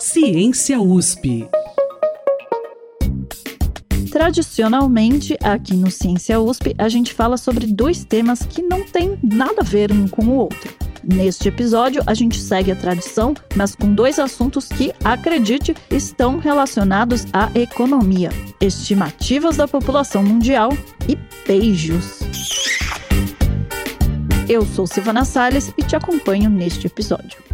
Ciência 0.00 0.80
USP. 0.80 1.48
Tradicionalmente, 4.12 5.36
aqui 5.42 5.74
no 5.74 5.90
Ciência 5.90 6.40
USP, 6.40 6.72
a 6.78 6.88
gente 6.88 7.12
fala 7.12 7.36
sobre 7.36 7.66
dois 7.66 8.04
temas 8.04 8.46
que 8.46 8.62
não 8.62 8.84
têm 8.84 9.18
nada 9.24 9.60
a 9.60 9.64
ver 9.64 9.90
um 9.90 10.06
com 10.06 10.24
o 10.26 10.36
outro. 10.36 10.72
Neste 11.02 11.48
episódio, 11.48 12.00
a 12.06 12.14
gente 12.14 12.38
segue 12.38 12.70
a 12.70 12.76
tradição, 12.76 13.34
mas 13.56 13.74
com 13.74 13.92
dois 13.92 14.20
assuntos 14.20 14.68
que, 14.68 14.94
acredite, 15.02 15.74
estão 15.90 16.38
relacionados 16.38 17.26
à 17.32 17.50
economia: 17.58 18.30
estimativas 18.60 19.56
da 19.56 19.66
população 19.66 20.22
mundial 20.22 20.70
e 21.08 21.18
beijos. 21.44 22.20
Eu 24.48 24.64
sou 24.64 24.86
Silvana 24.86 25.24
Salles 25.24 25.72
e 25.76 25.82
te 25.82 25.96
acompanho 25.96 26.48
neste 26.48 26.86
episódio. 26.86 27.47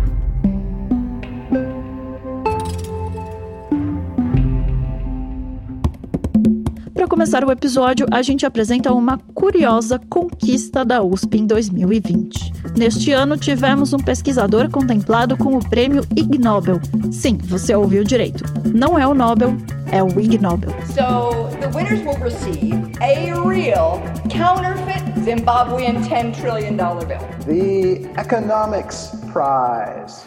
Para 7.05 7.11
começar 7.11 7.45
o 7.45 7.53
episódio, 7.53 8.07
a 8.11 8.23
gente 8.23 8.47
apresenta 8.47 8.91
uma 8.91 9.19
curiosa 9.35 10.01
conquista 10.09 10.87
da 10.87 11.03
USP 11.03 11.37
em 11.37 11.47
2020. 11.47 12.51
Neste 12.79 13.13
ano, 13.13 13.37
tivemos 13.37 13.93
um 13.93 13.99
pesquisador 13.99 14.71
contemplado 14.71 15.37
com 15.37 15.55
o 15.55 15.69
prêmio 15.69 16.03
Ig 16.17 16.39
Nobel. 16.39 16.81
Sim, 17.13 17.37
você 17.37 17.75
ouviu 17.75 18.05
direito. 18.05 18.43
Não 18.75 18.99
é 18.99 19.07
o 19.07 19.13
Nobel, 19.13 19.55
é 19.93 20.03
o 20.03 20.19
Ig 20.19 20.39
Nobel. 20.39 20.71
So, 20.95 21.51
the 21.61 21.69
winners 21.77 22.01
will 22.07 22.19
receive 22.25 22.73
a 23.03 23.35
real 23.47 24.03
counterfeit 24.31 25.05
Zimbabwean 25.25 26.03
$10 26.09 26.33
trillion 26.41 26.75
bill. 26.75 27.21
The 27.45 28.09
Economics 28.19 29.15
Prize. 29.31 30.25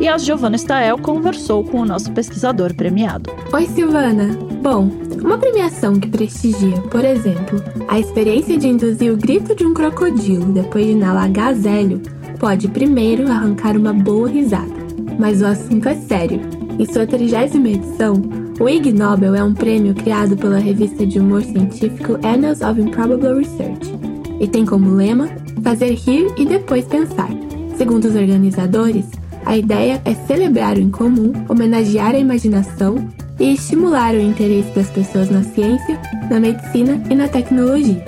E 0.00 0.06
a 0.06 0.16
Giovanna 0.16 0.56
Stael 0.56 0.96
conversou 0.98 1.64
com 1.64 1.80
o 1.80 1.84
nosso 1.84 2.12
pesquisador 2.12 2.72
premiado. 2.74 3.30
Oi, 3.52 3.66
Silvana. 3.66 4.28
Bom, 4.62 4.88
uma 5.20 5.38
premiação 5.38 5.98
que 5.98 6.08
prestigia, 6.08 6.80
por 6.82 7.04
exemplo, 7.04 7.60
a 7.88 7.98
experiência 7.98 8.56
de 8.56 8.68
induzir 8.68 9.12
o 9.12 9.16
grito 9.16 9.56
de 9.56 9.66
um 9.66 9.74
crocodilo 9.74 10.52
depois 10.52 10.86
de 10.86 10.92
inalar 10.92 11.30
gás 11.32 11.66
hélio 11.66 12.00
pode 12.38 12.68
primeiro 12.68 13.28
arrancar 13.28 13.76
uma 13.76 13.92
boa 13.92 14.28
risada. 14.28 14.78
Mas 15.18 15.42
o 15.42 15.46
assunto 15.46 15.88
é 15.88 15.96
sério. 15.96 16.40
Em 16.78 16.86
sua 16.86 17.04
trigésima 17.04 17.68
edição, 17.68 18.22
o 18.60 18.68
Ig 18.68 18.92
Nobel 18.92 19.34
é 19.34 19.42
um 19.42 19.52
prêmio 19.52 19.94
criado 19.94 20.36
pela 20.36 20.58
revista 20.58 21.04
de 21.04 21.18
humor 21.18 21.42
científico 21.42 22.18
Annals 22.24 22.60
of 22.60 22.80
Improbable 22.80 23.38
Research 23.38 23.92
e 24.38 24.46
tem 24.46 24.64
como 24.64 24.94
lema 24.94 25.28
fazer 25.62 25.94
rir 25.94 26.32
e 26.36 26.46
depois 26.46 26.84
pensar. 26.84 27.30
Segundo 27.76 28.04
os 28.04 28.14
organizadores, 28.14 29.06
a 29.48 29.56
ideia 29.56 29.98
é 30.04 30.12
celebrar 30.12 30.76
o 30.76 30.80
incomum, 30.80 31.32
homenagear 31.48 32.14
a 32.14 32.18
imaginação 32.18 33.08
e 33.40 33.54
estimular 33.54 34.12
o 34.14 34.20
interesse 34.20 34.70
das 34.74 34.90
pessoas 34.90 35.30
na 35.30 35.42
ciência, 35.42 35.98
na 36.30 36.38
medicina 36.38 37.02
e 37.08 37.14
na 37.14 37.28
tecnologia. 37.28 38.04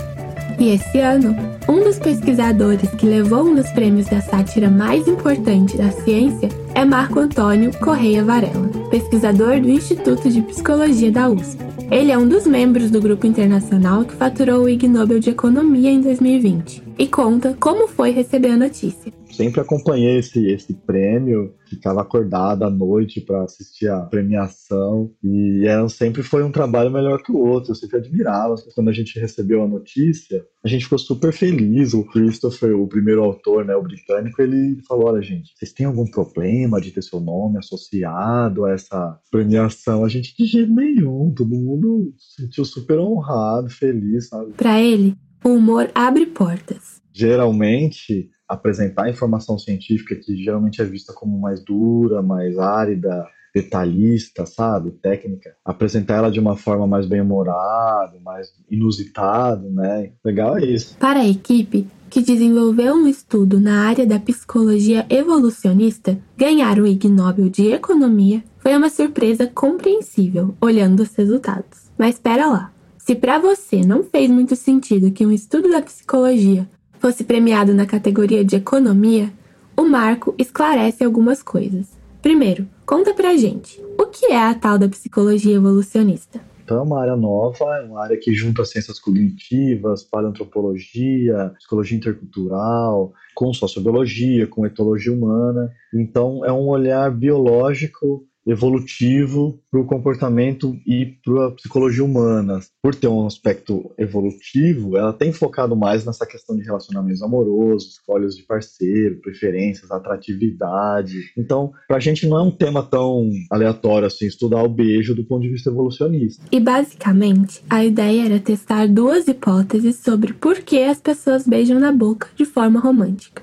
E 0.59 0.69
esse 0.69 0.99
ano, 0.99 1.35
um 1.67 1.83
dos 1.83 1.99
pesquisadores 1.99 2.91
que 2.91 3.07
levou 3.07 3.45
um 3.45 3.55
dos 3.55 3.71
prêmios 3.71 4.07
da 4.09 4.21
sátira 4.21 4.69
mais 4.69 5.09
importante 5.09 5.79
da 5.79 5.91
ciência 5.91 6.51
é 6.75 6.85
Marco 6.85 7.19
Antônio 7.19 7.71
Correia 7.79 8.23
Varela, 8.23 8.69
pesquisador 8.91 9.63
do 9.63 9.71
Instituto 9.71 10.29
de 10.29 10.43
Psicologia 10.43 11.11
da 11.11 11.31
USP. 11.31 11.59
Ele 11.91 12.13
é 12.13 12.19
um 12.19 12.29
dos 12.29 12.47
membros 12.47 12.91
do 12.91 13.01
grupo 13.01 13.27
internacional 13.27 14.05
que 14.05 14.13
faturou 14.13 14.65
o 14.65 14.69
Ig 14.69 14.87
Nobel 14.87 15.19
de 15.19 15.31
Economia 15.31 15.91
em 15.91 16.03
2020 16.03 16.90
e 17.01 17.09
conta 17.09 17.57
como 17.59 17.89
foi 17.89 18.11
receber 18.11 18.51
a 18.51 18.57
notícia 18.59 19.11
sempre 19.41 19.61
acompanhei 19.61 20.19
esse, 20.19 20.47
esse 20.49 20.75
prêmio, 20.75 21.55
ficava 21.67 22.03
acordado 22.03 22.65
à 22.65 22.71
noite 22.71 23.23
para 23.23 23.45
assistir 23.45 23.89
a 23.89 24.01
premiação 24.03 25.11
e 25.25 25.67
era, 25.67 25.89
sempre 25.89 26.23
foi 26.23 26.43
um 26.43 26.53
trabalho 26.53 26.91
melhor 26.91 27.23
que 27.23 27.33
o 27.33 27.39
outro. 27.39 27.71
Eu 27.71 27.75
sempre 27.75 27.97
admirava. 27.97 28.57
Quando 28.75 28.89
a 28.89 28.93
gente 28.93 29.19
recebeu 29.19 29.63
a 29.63 29.69
notícia, 29.69 30.45
a 30.63 30.69
gente 30.69 30.85
ficou 30.85 30.99
super 30.99 31.33
feliz. 31.33 31.95
O 31.95 32.05
Christopher, 32.05 32.77
o 32.77 32.87
primeiro 32.87 33.23
autor, 33.23 33.65
né, 33.65 33.75
o 33.75 33.83
britânico, 33.83 34.43
ele 34.43 34.79
falou: 34.87 35.07
Olha, 35.07 35.23
gente, 35.23 35.53
vocês 35.57 35.73
têm 35.73 35.87
algum 35.87 36.07
problema 36.07 36.81
de 36.81 36.91
ter 36.91 37.03
seu 37.03 37.21
nome 37.21 37.59
associado 37.59 38.67
a 38.67 38.73
essa 38.73 39.19
premiação? 39.31 40.05
A 40.05 40.09
gente, 40.09 40.37
de 40.37 40.45
jeito 40.45 40.75
nenhum, 40.75 41.33
todo 41.35 41.49
mundo 41.49 42.13
se 42.19 42.43
sentiu 42.43 42.65
super 42.65 42.99
honrado, 42.99 43.71
feliz, 43.71 44.29
sabe? 44.29 44.53
Para 44.53 44.81
ele, 44.83 45.17
o 45.45 45.51
humor 45.51 45.91
abre 45.95 46.27
portas. 46.27 47.01
Geralmente, 47.13 48.31
apresentar 48.49 49.09
informação 49.09 49.59
científica 49.59 50.15
que 50.15 50.37
geralmente 50.37 50.81
é 50.81 50.85
vista 50.85 51.13
como 51.13 51.39
mais 51.39 51.65
dura, 51.65 52.23
mais 52.23 52.59
árida, 52.59 53.27
detalhista, 53.55 54.47
sabe, 54.47 54.93
técnica, 54.93 55.55
apresentar 55.65 56.17
ela 56.17 56.31
de 56.31 56.39
uma 56.39 56.57
forma 56.57 56.87
mais 56.87 57.07
bem-humorada, 57.07 58.19
mais 58.25 58.49
inusitada, 58.71 59.69
né? 59.69 60.13
Legal 60.25 60.57
é 60.59 60.65
isso. 60.65 60.97
Para 60.99 61.21
a 61.21 61.29
equipe 61.29 61.87
que 62.09 62.21
desenvolveu 62.21 62.95
um 62.95 63.07
estudo 63.07 63.61
na 63.61 63.87
área 63.87 64.05
da 64.05 64.19
psicologia 64.19 65.07
evolucionista, 65.09 66.19
ganhar 66.37 66.79
o 66.79 66.87
Ig 66.87 67.09
Nobel 67.09 67.49
de 67.49 67.69
Economia 67.69 68.43
foi 68.59 68.77
uma 68.77 68.91
surpresa 68.91 69.47
compreensível, 69.47 70.55
olhando 70.61 71.01
os 71.03 71.15
resultados. 71.15 71.91
Mas 71.97 72.17
espera 72.17 72.47
lá. 72.47 72.73
Se 73.11 73.17
para 73.17 73.41
você 73.41 73.81
não 73.85 74.05
fez 74.05 74.31
muito 74.31 74.55
sentido 74.55 75.11
que 75.11 75.27
um 75.27 75.33
estudo 75.33 75.69
da 75.69 75.83
psicologia 75.83 76.71
fosse 77.01 77.25
premiado 77.25 77.75
na 77.75 77.85
categoria 77.85 78.45
de 78.45 78.55
economia, 78.55 79.33
o 79.77 79.83
Marco 79.83 80.33
esclarece 80.39 81.03
algumas 81.03 81.43
coisas. 81.43 81.89
Primeiro, 82.23 82.69
conta 82.87 83.13
pra 83.13 83.37
gente, 83.37 83.83
o 83.99 84.07
que 84.07 84.27
é 84.27 84.39
a 84.39 84.55
tal 84.55 84.79
da 84.79 84.89
psicologia 84.89 85.57
evolucionista? 85.57 86.41
Então 86.63 86.79
é 86.79 86.83
uma 86.83 87.01
área 87.01 87.17
nova, 87.17 87.79
é 87.79 87.83
uma 87.83 88.01
área 88.01 88.17
que 88.17 88.33
junta 88.33 88.65
ciências 88.65 89.01
cognitivas, 89.01 90.05
paleoantropologia, 90.05 91.53
psicologia 91.59 91.97
intercultural, 91.97 93.13
com 93.35 93.53
sociobiologia, 93.53 94.47
com 94.47 94.65
etologia 94.65 95.13
humana. 95.13 95.69
Então 95.93 96.45
é 96.45 96.53
um 96.53 96.69
olhar 96.69 97.11
biológico 97.11 98.25
evolutivo 98.51 99.61
para 99.71 99.81
o 99.81 99.87
comportamento 99.87 100.77
e 100.87 101.15
para 101.25 101.47
a 101.47 101.51
psicologia 101.53 102.05
humana. 102.05 102.61
Por 102.83 102.95
ter 102.95 103.09
um 103.09 103.27
aspecto 103.27 103.93
evolutivo, 103.99 104.97
ela 104.97 105.13
tem 105.13 105.33
focado 105.33 105.77
mais 105.77 106.05
nessa 106.05 106.27
questão 106.27 106.57
de 106.57 106.65
relacionamentos 106.65 107.23
amorosos, 107.23 107.93
escolhas 107.93 108.35
de 108.35 108.43
parceiro, 108.43 109.21
preferências, 109.21 109.91
atratividade. 109.91 111.33
Então, 111.37 111.73
para 111.87 111.99
a 111.99 112.01
gente 112.01 112.27
não 112.27 112.39
é 112.39 112.43
um 112.43 112.51
tema 112.51 112.83
tão 112.83 113.31
aleatório 113.51 114.07
assim 114.07 114.27
estudar 114.27 114.63
o 114.63 114.69
beijo 114.69 115.15
do 115.15 115.25
ponto 115.25 115.43
de 115.43 115.51
vista 115.51 115.71
evolucionista. 115.71 116.45
E 116.51 116.61
basicamente, 116.61 117.63
a 117.69 117.85
ideia 117.85 118.27
era 118.27 118.41
testar 118.41 118.89
duas 118.89 119.29
hipóteses 119.29 119.97
sobre 119.97 120.33
por 120.33 120.61
que 120.61 120.83
as 120.83 121.01
pessoas 121.01 121.47
beijam 121.47 121.79
na 121.79 121.93
boca 121.93 122.29
de 122.37 122.45
forma 122.45 122.81
romântica. 122.81 123.43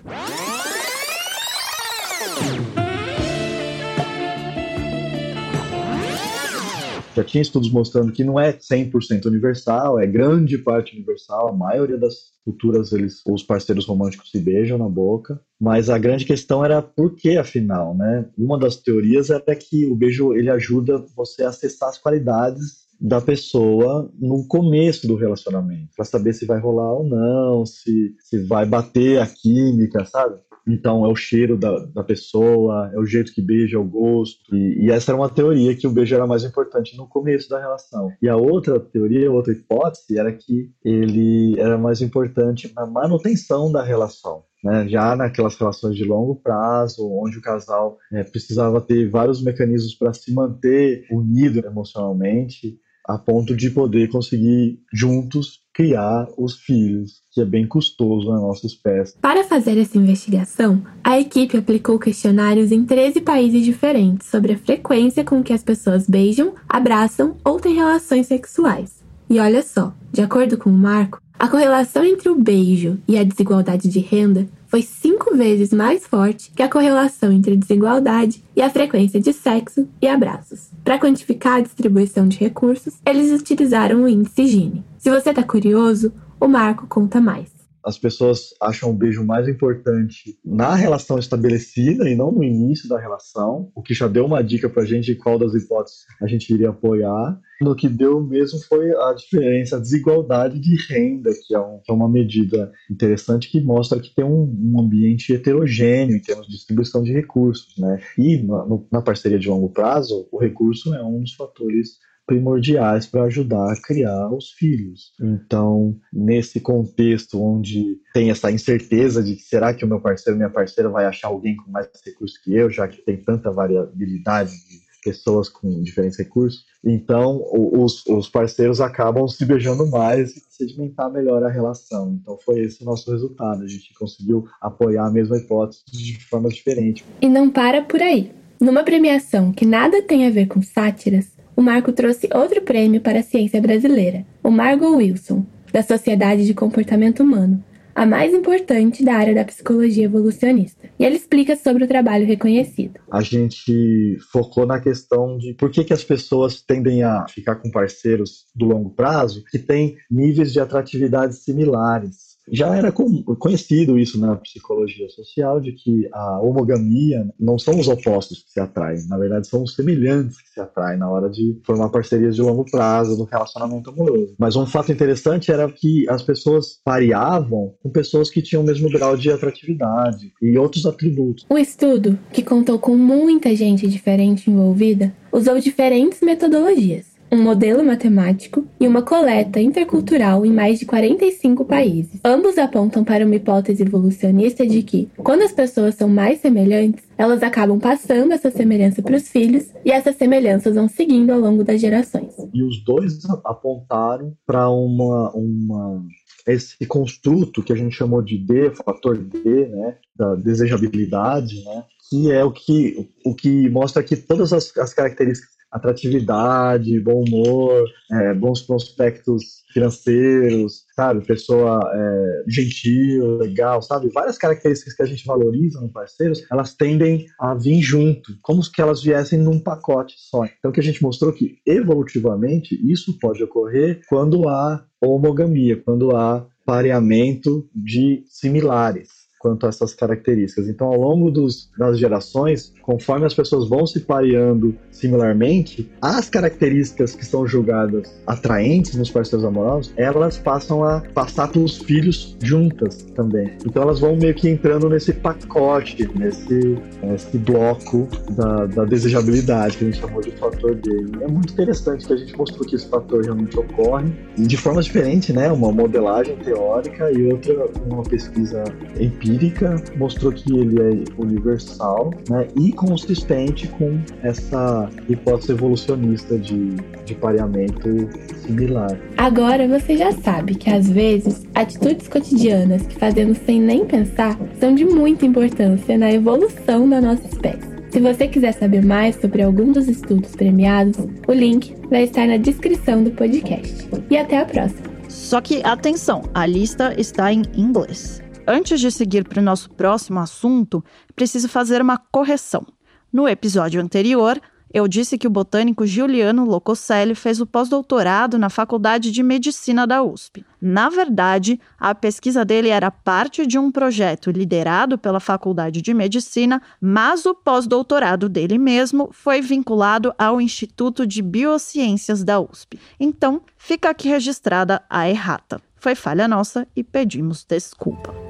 Já 7.18 7.24
tinha 7.24 7.42
estudos 7.42 7.72
mostrando 7.72 8.12
que 8.12 8.24
não 8.24 8.40
é 8.40 8.54
100% 8.54 9.26
universal, 9.26 10.00
é 10.00 10.06
grande 10.06 10.58
parte 10.58 10.96
universal, 10.96 11.50
a 11.50 11.54
maioria 11.54 11.98
das 11.98 12.38
culturas 12.46 12.92
eles, 12.92 13.22
os 13.28 13.42
parceiros 13.42 13.86
românticos 13.86 14.30
se 14.30 14.40
beijam 14.40 14.78
na 14.78 14.88
boca, 14.88 15.42
mas 15.60 15.90
a 15.90 15.98
grande 15.98 16.26
questão 16.26 16.64
era 16.64 16.82
por 16.82 17.16
que 17.16 17.36
afinal, 17.36 17.96
né? 17.96 18.30
Uma 18.38 18.60
das 18.60 18.78
teorias 18.78 19.32
era 19.32 19.56
que 19.56 19.88
o 19.88 19.96
beijo 19.96 20.34
ele 20.34 20.50
ajuda 20.50 21.04
você 21.16 21.44
a 21.44 21.50
acessar 21.50 21.90
as 21.90 21.98
qualidades 21.98 22.88
da 23.00 23.20
pessoa 23.20 24.12
no 24.20 24.48
começo 24.48 25.08
do 25.08 25.16
relacionamento, 25.16 25.90
para 25.96 26.06
saber 26.06 26.34
se 26.34 26.46
vai 26.46 26.60
rolar 26.60 26.94
ou 26.94 27.04
não, 27.04 27.66
se, 27.66 28.16
se 28.20 28.44
vai 28.46 28.66
bater 28.66 29.20
a 29.20 29.28
química, 29.28 30.06
sabe? 30.06 30.40
Então, 30.68 31.06
é 31.06 31.08
o 31.08 31.16
cheiro 31.16 31.58
da, 31.58 31.86
da 31.86 32.04
pessoa, 32.04 32.92
é 32.94 33.00
o 33.00 33.06
jeito 33.06 33.34
que 33.34 33.42
beija, 33.42 33.78
é 33.78 33.80
o 33.80 33.84
gosto. 33.84 34.54
E, 34.54 34.86
e, 34.86 34.92
essa 34.92 35.12
era 35.12 35.20
uma 35.20 35.30
teoria 35.30 35.76
que 35.76 35.88
o 35.88 35.92
beijo 35.92 36.14
era 36.14 36.28
mais 36.28 36.44
importante 36.44 36.98
no 36.98 37.08
começo 37.08 37.50
da 37.50 37.60
relação. 37.60 38.12
E 38.22 38.28
a 38.28 38.36
outra 38.36 38.80
teoria, 38.80 39.32
outra 39.32 39.54
hipótese, 39.54 40.18
era 40.18 40.32
que 40.32 40.70
ele 40.84 41.60
era 41.60 41.78
mais 41.78 42.02
importante 42.02 42.72
na 42.76 42.86
manutenção 42.86 43.72
da 43.72 43.84
relação. 43.84 44.44
Né? 44.64 44.88
Já 44.90 45.16
naquelas 45.16 45.56
relações 45.56 45.96
de 45.96 46.04
longo 46.04 46.36
prazo, 46.36 47.08
onde 47.10 47.38
o 47.38 47.42
casal 47.42 47.98
é, 48.12 48.24
precisava 48.24 48.82
ter 48.82 49.10
vários 49.10 49.42
mecanismos 49.42 49.94
para 49.94 50.14
se 50.14 50.34
manter 50.34 51.06
unido 51.12 51.66
emocionalmente, 51.66 52.80
a 53.08 53.18
ponto 53.18 53.56
de 53.56 53.70
poder 53.70 54.10
conseguir 54.10 54.80
juntos 54.94 55.62
criar 55.74 56.28
os 56.38 56.56
filhos, 56.56 57.22
que 57.32 57.40
é 57.40 57.46
bem 57.46 57.68
custoso 57.68 58.30
na 58.30 58.40
nossa 58.40 58.66
espécie. 58.66 59.16
Para 59.22 59.44
fazer 59.44 59.78
essa 59.78 59.98
investigação, 59.98 60.82
a 61.04 61.20
equipe 61.20 61.56
aplicou 61.56 62.00
questionários 62.00 62.72
em 62.72 62.84
13 62.84 63.22
países 63.22 63.64
diferentes 63.64 64.28
sobre 64.28 64.54
a 64.54 64.58
frequência 64.58 65.24
com 65.24 65.44
que 65.44 65.54
as 65.54 65.64
pessoas 65.64 66.10
beijam, 66.10 66.56
abraçam 66.68 67.38
ou 67.46 67.60
têm 67.60 67.76
relações 67.76 68.28
sexuais. 68.28 69.04
E 69.30 69.40
olha 69.40 69.62
só, 69.62 69.94
de 70.12 70.22
acordo 70.22 70.58
com 70.58 70.70
o 70.70 70.78
Marco, 70.78 71.22
a 71.38 71.48
correlação 71.48 72.04
entre 72.04 72.30
o 72.30 72.36
beijo 72.36 72.98
e 73.08 73.18
a 73.18 73.24
desigualdade 73.24 73.88
de 73.88 74.00
renda 74.00 74.48
foi 74.68 74.82
cinco 74.82 75.36
vezes 75.36 75.72
mais 75.72 76.06
forte 76.06 76.52
que 76.56 76.62
a 76.62 76.70
correlação 76.70 77.32
entre 77.32 77.54
a 77.54 77.58
desigualdade 77.58 78.44
e 78.56 78.62
a 78.62 78.70
frequência 78.70 79.20
de 79.20 79.34
sexo 79.34 79.88
e 80.02 80.08
abraços. 80.08 80.70
Para 80.84 81.00
quantificar 81.00 81.56
a 81.56 81.62
distribuição 81.62 82.28
de 82.28 82.38
recursos, 82.38 82.96
eles 83.06 83.32
utilizaram 83.32 84.04
o 84.04 84.08
índice 84.08 84.46
Gini. 84.46 84.86
Se 84.98 85.10
você 85.10 85.30
está 85.30 85.44
curioso, 85.44 86.12
o 86.40 86.48
Marco 86.48 86.86
conta 86.88 87.20
mais 87.20 87.57
as 87.88 87.98
pessoas 87.98 88.50
acham 88.62 88.90
o 88.90 88.94
beijo 88.94 89.24
mais 89.24 89.48
importante 89.48 90.38
na 90.44 90.76
relação 90.76 91.18
estabelecida 91.18 92.10
e 92.10 92.16
não 92.16 92.34
no 92.34 92.44
início 92.44 92.90
da 92.90 93.00
relação, 93.00 93.72
o 93.74 93.82
que 93.82 93.94
já 93.94 94.10
deu 94.10 94.26
uma 94.26 94.44
dica 94.44 94.70
para 94.70 94.84
a 94.84 94.86
gente 94.86 95.06
de 95.06 95.16
qual 95.16 95.40
das 95.40 95.54
hipóteses 95.54 96.00
a 96.22 96.28
gente 96.28 96.54
iria 96.54 96.70
apoiar. 96.70 97.40
No 97.62 97.76
que 97.76 97.88
deu 97.88 98.22
mesmo 98.22 98.60
foi 98.68 98.92
a 98.92 99.14
diferença, 99.14 99.78
a 99.78 99.80
desigualdade 99.80 100.60
de 100.60 100.76
renda, 100.90 101.32
que 101.48 101.56
é, 101.56 101.60
um, 101.60 101.80
que 101.80 101.90
é 101.90 101.96
uma 101.96 102.10
medida 102.10 102.72
interessante 102.92 103.50
que 103.50 103.62
mostra 103.62 104.02
que 104.02 104.14
tem 104.14 104.26
um, 104.26 104.44
um, 104.44 104.82
ambiente 104.82 105.34
heterogêneo 105.34 106.18
em 106.18 106.22
termos 106.22 106.46
de 106.46 106.54
distribuição 106.54 107.02
de 107.02 107.14
recursos. 107.14 107.74
Né? 107.78 108.02
E 108.18 108.44
na, 108.44 108.66
na 108.92 109.02
parceria 109.02 109.40
de 109.40 109.48
longo 109.48 109.70
prazo, 109.70 110.28
o 110.30 110.38
recurso 110.38 110.94
é 110.94 111.02
um 111.02 111.22
dos 111.22 111.34
fatores 111.34 111.98
primordiais 112.28 113.08
para 113.08 113.24
ajudar 113.24 113.72
a 113.72 113.82
criar 113.82 114.30
os 114.30 114.52
filhos. 114.52 115.14
Então, 115.20 115.98
nesse 116.12 116.60
contexto 116.60 117.42
onde 117.42 117.98
tem 118.14 118.30
essa 118.30 118.52
incerteza 118.52 119.24
de 119.24 119.36
que 119.36 119.42
será 119.42 119.74
que 119.74 119.86
o 119.86 119.88
meu 119.88 120.02
parceiro, 120.02 120.38
minha 120.38 120.50
parceira 120.50 120.90
vai 120.90 121.06
achar 121.06 121.30
alguém 121.30 121.56
com 121.56 121.72
mais 121.72 121.88
recursos 122.06 122.38
que 122.38 122.54
eu, 122.54 122.70
já 122.70 122.88
que 122.88 123.02
tem 123.02 123.16
tanta 123.16 123.50
variabilidade 123.50 124.52
de 124.52 124.88
pessoas 125.04 125.48
com 125.48 125.82
diferentes 125.82 126.18
recursos, 126.18 126.66
então 126.84 127.42
os, 127.54 128.06
os 128.08 128.28
parceiros 128.28 128.82
acabam 128.82 129.26
se 129.28 129.46
beijando 129.46 129.88
mais 129.90 130.36
e 130.36 130.44
sedimentar 130.50 131.10
melhor 131.10 131.42
a 131.44 131.50
relação. 131.50 132.20
Então 132.22 132.38
foi 132.44 132.62
esse 132.62 132.82
o 132.82 132.86
nosso 132.86 133.10
resultado. 133.10 133.64
A 133.64 133.68
gente 133.68 133.94
conseguiu 133.94 134.46
apoiar 134.60 135.06
a 135.06 135.12
mesma 135.12 135.38
hipótese 135.38 135.84
de 135.90 136.20
formas 136.26 136.54
diferentes. 136.54 137.06
E 137.22 137.30
não 137.30 137.50
para 137.50 137.82
por 137.84 138.02
aí. 138.02 138.32
Numa 138.60 138.84
premiação 138.84 139.54
que 139.54 139.66
nada 139.66 140.02
tem 140.02 140.28
a 140.28 140.32
ver 140.32 140.48
com 140.48 140.62
sátiras, 140.62 141.37
o 141.58 141.62
Marco 141.62 141.92
trouxe 141.92 142.30
outro 142.36 142.62
prêmio 142.62 143.02
para 143.02 143.20
a 143.20 143.24
ciência 143.24 143.60
brasileira, 143.60 144.24
o 144.44 144.52
Margot 144.52 144.96
Wilson, 144.96 145.44
da 145.74 145.82
Sociedade 145.82 146.46
de 146.46 146.54
Comportamento 146.54 147.22
Humano, 147.22 147.64
a 147.96 148.06
mais 148.06 148.32
importante 148.32 149.04
da 149.04 149.16
área 149.16 149.34
da 149.34 149.44
psicologia 149.44 150.06
evolucionista. 150.06 150.88
E 151.00 151.04
ele 151.04 151.16
explica 151.16 151.56
sobre 151.56 151.84
o 151.84 151.88
trabalho 151.88 152.28
reconhecido. 152.28 153.00
A 153.12 153.24
gente 153.24 154.18
focou 154.32 154.68
na 154.68 154.80
questão 154.80 155.36
de 155.36 155.56
por 155.56 155.72
que, 155.72 155.84
que 155.84 155.94
as 155.94 156.04
pessoas 156.04 156.62
tendem 156.62 157.02
a 157.02 157.26
ficar 157.28 157.56
com 157.56 157.72
parceiros 157.72 158.46
do 158.56 158.68
longo 158.68 158.92
prazo 158.92 159.44
que 159.50 159.58
têm 159.58 159.98
níveis 160.12 160.54
de 160.54 160.60
atratividade 160.60 161.34
similares 161.38 162.27
já 162.50 162.76
era 162.76 162.92
conhecido 162.92 164.00
isso 164.00 164.20
na 164.20 164.36
psicologia 164.36 165.10
social, 165.10 165.60
de 165.60 165.74
que 165.74 166.08
a 166.14 166.42
homogamia 166.42 167.28
não 167.40 167.58
são 167.60 167.80
os 167.80 167.88
opostos 167.88 168.44
que 168.44 168.52
se 168.52 168.60
atraem, 168.60 169.06
na 169.08 169.18
verdade 169.18 169.48
são 169.48 169.64
os 169.64 169.76
semelhantes 169.76 170.42
que 170.42 170.50
se 170.50 170.60
atraem 170.60 170.98
na 170.98 171.10
hora 171.10 171.30
de 171.30 171.60
formar 171.66 171.90
parcerias 171.90 172.36
de 172.36 172.42
longo 172.42 172.66
prazo 172.70 173.18
no 173.18 173.26
relacionamento 173.26 173.90
amoroso. 173.90 174.36
Mas 174.38 174.56
um 174.56 174.66
fato 174.66 174.92
interessante 174.92 175.52
era 175.52 175.70
que 175.72 176.08
as 176.10 176.22
pessoas 176.22 176.80
pareavam 176.84 177.74
com 177.82 177.90
pessoas 177.90 178.30
que 178.30 178.42
tinham 178.42 178.64
o 178.64 178.66
mesmo 178.66 178.90
grau 178.90 179.18
de 179.18 179.32
atratividade 179.32 180.32
e 180.42 180.58
outros 180.58 180.86
atributos. 180.86 181.46
O 181.50 181.58
estudo, 181.58 182.18
que 182.32 182.44
contou 182.44 182.80
com 182.80 182.96
muita 182.96 183.56
gente 183.56 183.88
diferente 183.88 184.50
envolvida, 184.50 185.14
usou 185.32 185.60
diferentes 185.60 186.22
metodologias 186.22 187.17
um 187.32 187.42
modelo 187.42 187.84
matemático 187.84 188.66
e 188.80 188.88
uma 188.88 189.02
coleta 189.02 189.60
intercultural 189.60 190.46
em 190.46 190.52
mais 190.52 190.80
de 190.80 190.86
45 190.86 191.66
países. 191.66 192.20
Ambos 192.24 192.58
apontam 192.58 193.04
para 193.04 193.26
uma 193.26 193.36
hipótese 193.36 193.84
evolucionista 193.84 194.66
de 194.66 194.82
que, 194.82 195.10
quando 195.18 195.42
as 195.42 195.52
pessoas 195.52 195.96
são 195.96 196.08
mais 196.08 196.40
semelhantes, 196.40 197.04
elas 197.18 197.44
acabam 197.44 197.80
passando 197.80 198.32
essa 198.32 198.50
semelhança 198.52 199.02
para 199.02 199.16
os 199.16 199.28
filhos 199.28 199.68
e 199.84 199.92
essas 199.92 200.16
semelhanças 200.16 200.76
vão 200.76 200.88
seguindo 200.88 201.32
ao 201.32 201.40
longo 201.40 201.64
das 201.64 201.82
gerações. 201.82 202.34
E 202.54 202.64
os 202.64 202.84
dois 202.84 203.26
apontaram 203.44 204.34
para 204.46 204.70
uma, 204.70 205.32
uma 205.34 206.06
esse 206.48 206.86
construto 206.86 207.62
que 207.62 207.74
a 207.74 207.76
gente 207.76 207.96
chamou 207.96 208.22
de 208.22 208.38
D, 208.38 208.72
fator 208.72 209.18
D, 209.18 209.68
né, 209.68 209.98
da 210.16 210.36
desejabilidade, 210.36 211.64
né, 211.66 211.84
que 212.10 212.32
é 212.32 212.44
o 212.44 212.52
que, 212.52 213.10
o 213.26 213.36
que 213.36 213.70
mostra 213.70 214.02
que 214.02 214.16
todas 214.16 214.54
as, 214.54 214.76
as 214.78 214.94
características 214.94 215.57
atratividade, 215.72 217.00
bom 217.00 217.24
humor, 217.24 217.86
é, 218.12 218.34
bons 218.34 218.62
prospectos 218.62 219.64
financeiros, 219.74 220.84
sabe? 220.96 221.26
Pessoa 221.26 221.80
é, 221.94 222.44
gentil, 222.48 223.38
legal, 223.38 223.82
sabe? 223.82 224.10
Várias 224.10 224.38
características 224.38 224.96
que 224.96 225.04
a 225.04 225.06
gente 225.06 225.26
valoriza 225.26 225.80
no 225.82 225.90
parceiros, 225.90 226.44
elas 226.52 226.74
tendem 226.74 227.26
a 227.40 227.54
vir 227.54 227.82
junto, 227.82 228.38
como 228.42 228.64
se 228.64 228.72
elas 228.80 229.04
viessem 229.04 229.40
num 229.40 229.60
pacote 229.60 230.16
só. 230.18 230.46
Então, 230.46 230.72
que 230.72 230.80
a 230.80 230.84
gente 230.84 231.04
mostrou 231.04 231.34
que, 231.34 231.58
evolutivamente, 231.66 232.76
isso 232.90 233.18
pode 233.20 233.44
ocorrer 233.44 234.02
quando 234.08 234.48
há 234.48 234.84
homogamia, 235.02 235.82
quando 235.84 236.16
há 236.16 236.46
pareamento 236.66 237.70
de 237.74 238.24
similares 238.28 239.17
quanto 239.40 239.66
a 239.66 239.70
essas 239.70 239.94
características. 239.94 240.68
Então, 240.68 240.88
ao 240.88 241.00
longo 241.00 241.30
dos, 241.30 241.70
das 241.78 241.98
gerações, 242.00 242.74
conforme 242.82 243.26
as 243.26 243.34
pessoas 243.34 243.70
vão 243.70 243.86
se 243.86 244.02
pareando 244.02 244.76
similarmente, 244.92 245.90
as 246.02 246.30
características 246.30 247.14
que 247.14 247.26
são 247.26 247.46
julgadas 247.46 248.20
atraentes 248.26 248.96
nos 248.96 249.10
parceiros 249.10 249.46
amorosos, 249.46 249.94
elas 249.96 250.38
passam 250.38 250.84
a 250.84 251.02
passar 251.14 251.48
para 251.50 251.60
os 251.60 251.78
filhos 251.78 252.36
juntas 252.42 253.04
também. 253.16 253.52
Então, 253.66 253.84
elas 253.84 254.00
vão 254.00 254.16
meio 254.16 254.34
que 254.34 254.50
entrando 254.50 254.90
nesse 254.90 255.14
pacote, 255.14 256.10
nesse, 256.18 256.78
nesse 257.04 257.38
bloco 257.38 258.08
da, 258.32 258.66
da 258.66 258.86
desejabilidade, 258.86 259.78
que 259.78 259.86
a 259.86 259.92
gente 259.92 260.00
chamou 260.00 260.22
de 260.22 260.32
fator 260.32 260.76
D. 260.76 260.90
é 261.22 261.28
muito 261.28 261.54
interessante 261.54 262.06
que 262.06 262.14
a 262.14 262.18
gente 262.18 262.36
mostrou 262.36 262.68
que 262.68 262.76
esse 262.76 262.88
fator 262.88 263.24
realmente 263.24 263.58
ocorre, 263.58 264.12
e 264.38 264.44
de 264.44 264.58
forma 264.58 264.82
diferente, 264.82 265.32
né? 265.32 265.52
Uma 265.52 265.72
modelagem 265.72 266.36
teórica 266.38 267.12
e 267.12 267.32
outra 267.32 267.68
uma 267.86 268.04
pesquisa 268.04 268.64
empírica 269.00 269.27
empírica 269.28 269.76
mostrou 269.98 270.32
que 270.32 270.56
ele 270.56 270.80
é 270.82 271.22
universal 271.22 272.12
né, 272.30 272.48
e 272.60 272.72
consistente 272.72 273.68
com 273.68 274.00
essa 274.24 274.90
hipótese 275.10 275.52
evolucionista 275.52 276.38
de, 276.38 276.76
de 277.06 277.16
pareamento 277.16 278.10
similar. 278.36 278.98
Agora 279.18 279.68
você 279.68 279.98
já 279.98 280.12
sabe 280.12 280.56
que 280.56 280.70
às 280.70 280.90
vezes 280.90 281.46
atitudes 281.54 282.08
cotidianas 282.08 282.84
que 282.84 282.96
fazemos 282.96 283.38
sem 283.40 283.62
nem 283.62 283.86
pensar 283.86 284.40
são 284.60 284.74
de 284.74 284.86
muita 284.86 285.26
importância 285.26 285.98
na 285.98 286.12
evolução 286.12 286.88
da 286.88 287.02
nossa 287.02 287.28
espécie. 287.28 287.78
Se 287.90 288.02
você 288.02 288.28
quiser 288.28 288.54
saber 288.54 288.84
mais 288.86 289.16
sobre 289.16 289.42
algum 289.42 289.72
dos 289.72 289.88
estudos 289.88 290.36
premiados, 290.36 290.98
o 291.28 291.32
link 291.32 291.74
vai 291.90 292.04
estar 292.04 292.28
na 292.28 292.38
descrição 292.38 293.04
do 293.04 293.12
podcast. 293.12 293.90
E 294.10 294.18
até 294.18 294.40
a 294.40 294.46
próxima! 294.46 294.88
Só 295.08 295.40
que 295.40 295.62
atenção, 295.64 296.24
a 296.34 296.46
lista 296.46 296.94
está 296.98 297.32
em 297.32 297.44
inglês. 297.56 298.22
Antes 298.50 298.80
de 298.80 298.90
seguir 298.90 299.28
para 299.28 299.42
o 299.42 299.44
nosso 299.44 299.70
próximo 299.72 300.20
assunto, 300.20 300.82
preciso 301.14 301.50
fazer 301.50 301.82
uma 301.82 301.98
correção. 301.98 302.66
No 303.12 303.28
episódio 303.28 303.82
anterior, 303.82 304.40
eu 304.74 304.88
disse 304.88 305.18
que 305.18 305.28
o 305.28 305.30
botânico 305.30 305.86
Giuliano 305.86 306.46
Locoselli 306.46 307.14
fez 307.14 307.42
o 307.42 307.46
pós-doutorado 307.46 308.38
na 308.38 308.50
Faculdade 308.50 309.12
de 309.12 309.22
Medicina 309.22 309.86
da 309.86 310.02
USP. 310.02 310.46
Na 310.62 310.88
verdade, 310.88 311.60
a 311.78 311.94
pesquisa 311.94 312.46
dele 312.46 312.70
era 312.70 312.90
parte 312.90 313.46
de 313.46 313.60
um 313.60 313.70
projeto 313.70 314.32
liderado 314.32 314.98
pela 314.98 315.20
Faculdade 315.20 315.82
de 315.82 315.94
Medicina, 315.94 316.62
mas 316.80 317.26
o 317.26 317.36
pós-doutorado 317.36 318.30
dele 318.30 318.58
mesmo 318.58 319.10
foi 319.12 319.42
vinculado 319.42 320.14
ao 320.18 320.40
Instituto 320.40 321.06
de 321.06 321.22
Biociências 321.22 322.24
da 322.24 322.40
USP. 322.40 322.80
Então, 322.98 323.42
fica 323.58 323.90
aqui 323.90 324.08
registrada 324.08 324.82
a 324.90 325.10
errata. 325.10 325.62
Foi 325.76 325.96
falha 325.96 326.30
nossa 326.30 326.66
e 326.76 326.84
pedimos 326.84 327.44
desculpa. 327.44 328.27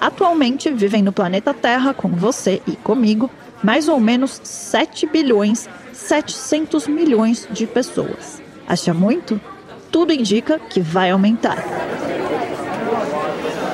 Atualmente 0.00 0.70
vivem 0.70 1.02
no 1.02 1.12
planeta 1.12 1.52
Terra, 1.52 1.92
com 1.92 2.08
você 2.08 2.62
e 2.66 2.76
comigo, 2.76 3.30
mais 3.62 3.88
ou 3.88 3.98
menos 3.98 4.40
7 4.44 5.06
bilhões 5.06 5.68
700 5.98 6.86
milhões 6.86 7.46
de 7.50 7.66
pessoas. 7.66 8.40
Acha 8.66 8.94
muito? 8.94 9.40
Tudo 9.90 10.12
indica 10.12 10.58
que 10.58 10.80
vai 10.80 11.10
aumentar. 11.10 11.58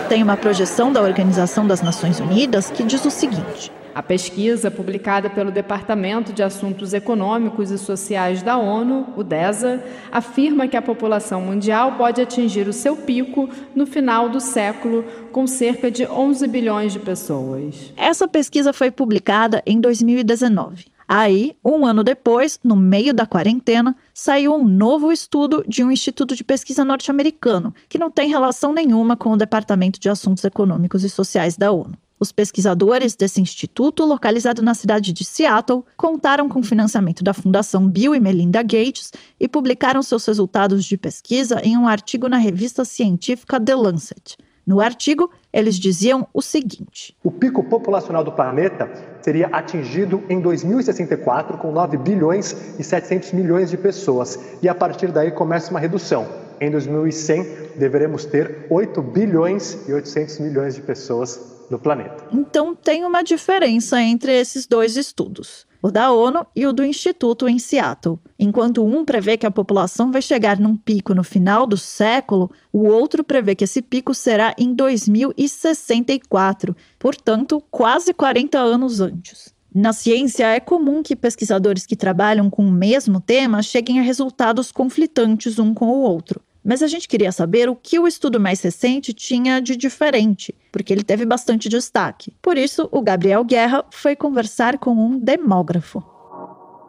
Tem 0.08 0.22
uma 0.22 0.36
projeção 0.36 0.92
da 0.92 1.02
Organização 1.02 1.66
das 1.66 1.82
Nações 1.82 2.18
Unidas 2.20 2.70
que 2.70 2.82
diz 2.82 3.04
o 3.04 3.10
seguinte: 3.10 3.70
a 3.94 4.02
pesquisa, 4.02 4.70
publicada 4.70 5.30
pelo 5.30 5.50
Departamento 5.50 6.32
de 6.32 6.42
Assuntos 6.42 6.92
Econômicos 6.92 7.70
e 7.70 7.78
Sociais 7.78 8.42
da 8.42 8.58
ONU, 8.58 9.14
o 9.16 9.22
DESA, 9.22 9.82
afirma 10.10 10.68
que 10.68 10.76
a 10.76 10.82
população 10.82 11.40
mundial 11.40 11.92
pode 11.92 12.20
atingir 12.20 12.68
o 12.68 12.72
seu 12.72 12.96
pico 12.96 13.48
no 13.74 13.86
final 13.86 14.28
do 14.28 14.40
século, 14.40 15.04
com 15.32 15.46
cerca 15.46 15.90
de 15.90 16.06
11 16.06 16.46
bilhões 16.48 16.92
de 16.92 16.98
pessoas. 16.98 17.92
Essa 17.96 18.28
pesquisa 18.28 18.72
foi 18.72 18.90
publicada 18.90 19.62
em 19.64 19.80
2019. 19.80 20.86
A 21.06 21.24
Aí, 21.24 21.54
um 21.64 21.86
ano 21.86 22.02
depois, 22.02 22.58
no 22.64 22.74
meio 22.74 23.14
da 23.14 23.26
quarentena, 23.26 23.94
saiu 24.12 24.54
um 24.54 24.64
novo 24.64 25.12
estudo 25.12 25.64
de 25.68 25.84
um 25.84 25.90
instituto 25.90 26.34
de 26.34 26.42
pesquisa 26.42 26.84
norte-americano, 26.84 27.74
que 27.88 27.98
não 27.98 28.10
tem 28.10 28.28
relação 28.28 28.72
nenhuma 28.72 29.16
com 29.16 29.30
o 29.30 29.36
Departamento 29.36 30.00
de 30.00 30.08
Assuntos 30.08 30.44
Econômicos 30.44 31.04
e 31.04 31.08
Sociais 31.08 31.56
da 31.56 31.70
ONU. 31.70 31.94
Os 32.24 32.32
pesquisadores 32.32 33.14
desse 33.14 33.38
instituto, 33.38 34.02
localizado 34.02 34.62
na 34.62 34.72
cidade 34.72 35.12
de 35.12 35.26
Seattle, 35.26 35.84
contaram 35.94 36.48
com 36.48 36.62
financiamento 36.62 37.22
da 37.22 37.34
Fundação 37.34 37.86
Bill 37.86 38.14
e 38.14 38.18
Melinda 38.18 38.62
Gates 38.62 39.12
e 39.38 39.46
publicaram 39.46 40.02
seus 40.02 40.24
resultados 40.24 40.86
de 40.86 40.96
pesquisa 40.96 41.60
em 41.62 41.76
um 41.76 41.86
artigo 41.86 42.26
na 42.26 42.38
revista 42.38 42.82
científica 42.82 43.60
The 43.60 43.74
Lancet. 43.74 44.38
No 44.66 44.80
artigo, 44.80 45.30
eles 45.52 45.76
diziam 45.76 46.26
o 46.32 46.40
seguinte: 46.40 47.14
O 47.22 47.30
pico 47.30 47.62
populacional 47.62 48.24
do 48.24 48.32
planeta 48.32 48.90
seria 49.20 49.48
atingido 49.48 50.24
em 50.30 50.40
2064 50.40 51.58
com 51.58 51.72
9 51.72 51.98
bilhões 51.98 52.56
e 52.78 52.82
700 52.82 53.32
milhões 53.32 53.68
de 53.68 53.76
pessoas, 53.76 54.38
e 54.62 54.68
a 54.68 54.74
partir 54.74 55.12
daí 55.12 55.30
começa 55.30 55.70
uma 55.70 55.78
redução. 55.78 56.26
Em 56.58 56.70
2100 56.70 57.76
deveremos 57.76 58.24
ter 58.24 58.66
8 58.70 59.02
bilhões 59.02 59.76
e 59.86 59.92
800 59.92 60.38
milhões 60.38 60.74
de 60.74 60.80
pessoas 60.80 61.53
no 61.70 61.78
planeta. 61.78 62.24
Então 62.32 62.74
tem 62.74 63.04
uma 63.04 63.22
diferença 63.22 64.00
entre 64.00 64.32
esses 64.32 64.66
dois 64.66 64.96
estudos 64.96 65.66
o 65.84 65.90
da 65.90 66.10
ONU 66.10 66.46
e 66.56 66.66
o 66.66 66.72
do 66.72 66.82
Instituto 66.82 67.46
em 67.46 67.58
Seattle. 67.58 68.18
Enquanto 68.38 68.82
um 68.82 69.04
prevê 69.04 69.36
que 69.36 69.44
a 69.44 69.50
população 69.50 70.10
vai 70.10 70.22
chegar 70.22 70.58
num 70.58 70.78
pico 70.78 71.14
no 71.14 71.22
final 71.22 71.66
do 71.66 71.76
século, 71.76 72.50
o 72.72 72.86
outro 72.86 73.22
prevê 73.22 73.54
que 73.54 73.64
esse 73.64 73.82
pico 73.82 74.14
será 74.14 74.54
em 74.56 74.72
2064, 74.72 76.74
portanto, 76.98 77.62
quase 77.70 78.14
40 78.14 78.58
anos 78.58 79.02
antes. 79.02 79.52
Na 79.74 79.92
ciência, 79.92 80.46
é 80.46 80.58
comum 80.58 81.02
que 81.02 81.14
pesquisadores 81.14 81.84
que 81.84 81.96
trabalham 81.96 82.48
com 82.48 82.66
o 82.66 82.72
mesmo 82.72 83.20
tema 83.20 83.60
cheguem 83.60 84.00
a 84.00 84.02
resultados 84.02 84.72
conflitantes 84.72 85.58
um 85.58 85.74
com 85.74 85.88
o 85.88 86.00
outro. 86.00 86.40
Mas 86.64 86.82
a 86.82 86.86
gente 86.86 87.06
queria 87.06 87.30
saber 87.30 87.68
o 87.68 87.76
que 87.76 87.98
o 87.98 88.08
estudo 88.08 88.40
mais 88.40 88.62
recente 88.62 89.12
tinha 89.12 89.60
de 89.60 89.76
diferente, 89.76 90.54
porque 90.72 90.92
ele 90.92 91.04
teve 91.04 91.26
bastante 91.26 91.68
destaque. 91.68 92.32
Por 92.40 92.56
isso, 92.56 92.88
o 92.90 93.02
Gabriel 93.02 93.44
Guerra 93.44 93.84
foi 93.90 94.16
conversar 94.16 94.78
com 94.78 94.92
um 94.92 95.18
demógrafo. 95.18 96.02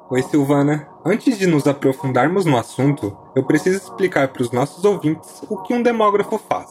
Oi, 0.09 0.21
Silvana. 0.21 0.87
Antes 1.03 1.37
de 1.37 1.45
nos 1.45 1.67
aprofundarmos 1.67 2.45
no 2.45 2.57
assunto, 2.57 3.17
eu 3.35 3.43
preciso 3.43 3.77
explicar 3.77 4.29
para 4.29 4.43
os 4.43 4.51
nossos 4.51 4.85
ouvintes 4.85 5.41
o 5.49 5.57
que 5.63 5.73
um 5.73 5.83
demógrafo 5.83 6.37
faz. 6.37 6.69